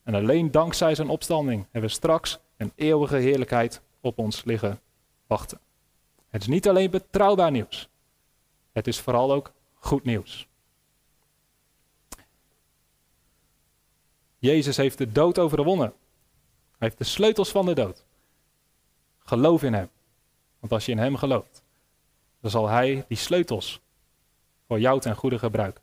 En 0.02 0.14
alleen 0.14 0.50
dankzij 0.50 0.94
zijn 0.94 1.09
opstanding 1.09 1.62
hebben 1.62 1.90
we 1.90 1.96
straks 1.96 2.38
een 2.57 2.72
eeuwige 2.74 3.16
heerlijkheid 3.16 3.85
op 4.07 4.19
ons 4.19 4.45
liggen 4.45 4.81
wachten. 5.27 5.61
Het 6.29 6.40
is 6.42 6.47
niet 6.47 6.69
alleen 6.69 6.90
betrouwbaar 6.90 7.51
nieuws. 7.51 7.88
Het 8.73 8.87
is 8.87 9.01
vooral 9.01 9.33
ook 9.33 9.53
goed 9.75 10.05
nieuws. 10.05 10.49
Jezus 14.38 14.77
heeft 14.77 14.99
de 14.99 15.12
dood 15.12 15.38
overwonnen. 15.38 15.92
Hij 16.79 16.88
heeft 16.88 16.99
de 16.99 17.05
sleutels 17.05 17.51
van 17.51 17.66
de 17.66 17.75
dood. 17.75 18.05
Geloof 19.19 19.62
in 19.62 19.73
Hem. 19.73 19.90
Want 20.59 20.73
als 20.73 20.87
je 20.87 20.92
in 20.92 20.99
Hem 20.99 21.16
gelooft, 21.16 21.62
dan 22.40 22.51
zal 22.51 22.69
Hij 22.69 23.05
die 23.09 23.16
sleutels 23.16 23.81
voor 24.66 24.81
jou 24.81 25.01
ten 25.01 25.16
goede 25.16 25.38
gebruiken. 25.38 25.83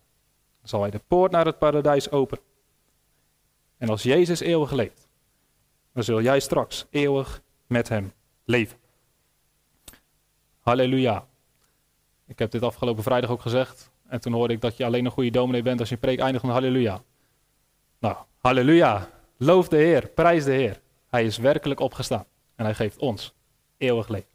Dan 0.60 0.70
zal 0.70 0.82
Hij 0.82 0.92
de 0.92 1.02
poort 1.08 1.32
naar 1.32 1.46
het 1.46 1.58
paradijs 1.58 2.12
openen. 2.12 2.44
En 3.78 3.90
als 3.90 4.04
Jezus 4.04 4.40
eeuwig 4.40 4.72
leeft, 4.72 5.08
dan 5.92 6.04
zul 6.04 6.22
jij 6.22 6.40
straks 6.40 6.86
eeuwig 6.90 7.42
met 7.68 7.90
Hem 7.90 8.14
leven. 8.46 8.78
Halleluja. 10.60 11.28
Ik 12.28 12.40
heb 12.40 12.52
dit 12.52 12.62
afgelopen 12.62 13.04
vrijdag 13.04 13.30
ook 13.30 13.42
gezegd. 13.42 13.92
En 14.08 14.22
toen 14.22 14.34
hoorde 14.34 14.54
ik 14.54 14.62
dat 14.62 14.78
je 14.78 14.86
alleen 14.86 15.06
een 15.06 15.12
goede 15.12 15.32
dominee 15.32 15.62
bent 15.62 15.80
als 15.80 15.90
je 15.90 15.98
preek 15.98 16.20
eindigt 16.20 16.44
met 16.44 16.54
halleluja. 16.54 17.04
Nou, 18.00 18.16
halleluja. 18.38 19.10
Loof 19.38 19.68
de 19.68 19.78
Heer, 19.78 20.08
prijs 20.08 20.44
de 20.44 20.52
Heer. 20.52 20.82
Hij 21.10 21.26
is 21.26 21.38
werkelijk 21.38 21.80
opgestaan 21.80 22.26
en 22.56 22.66
hij 22.66 22.74
geeft 22.74 22.98
ons 22.98 23.34
eeuwig 23.78 24.08
leven. 24.08 24.33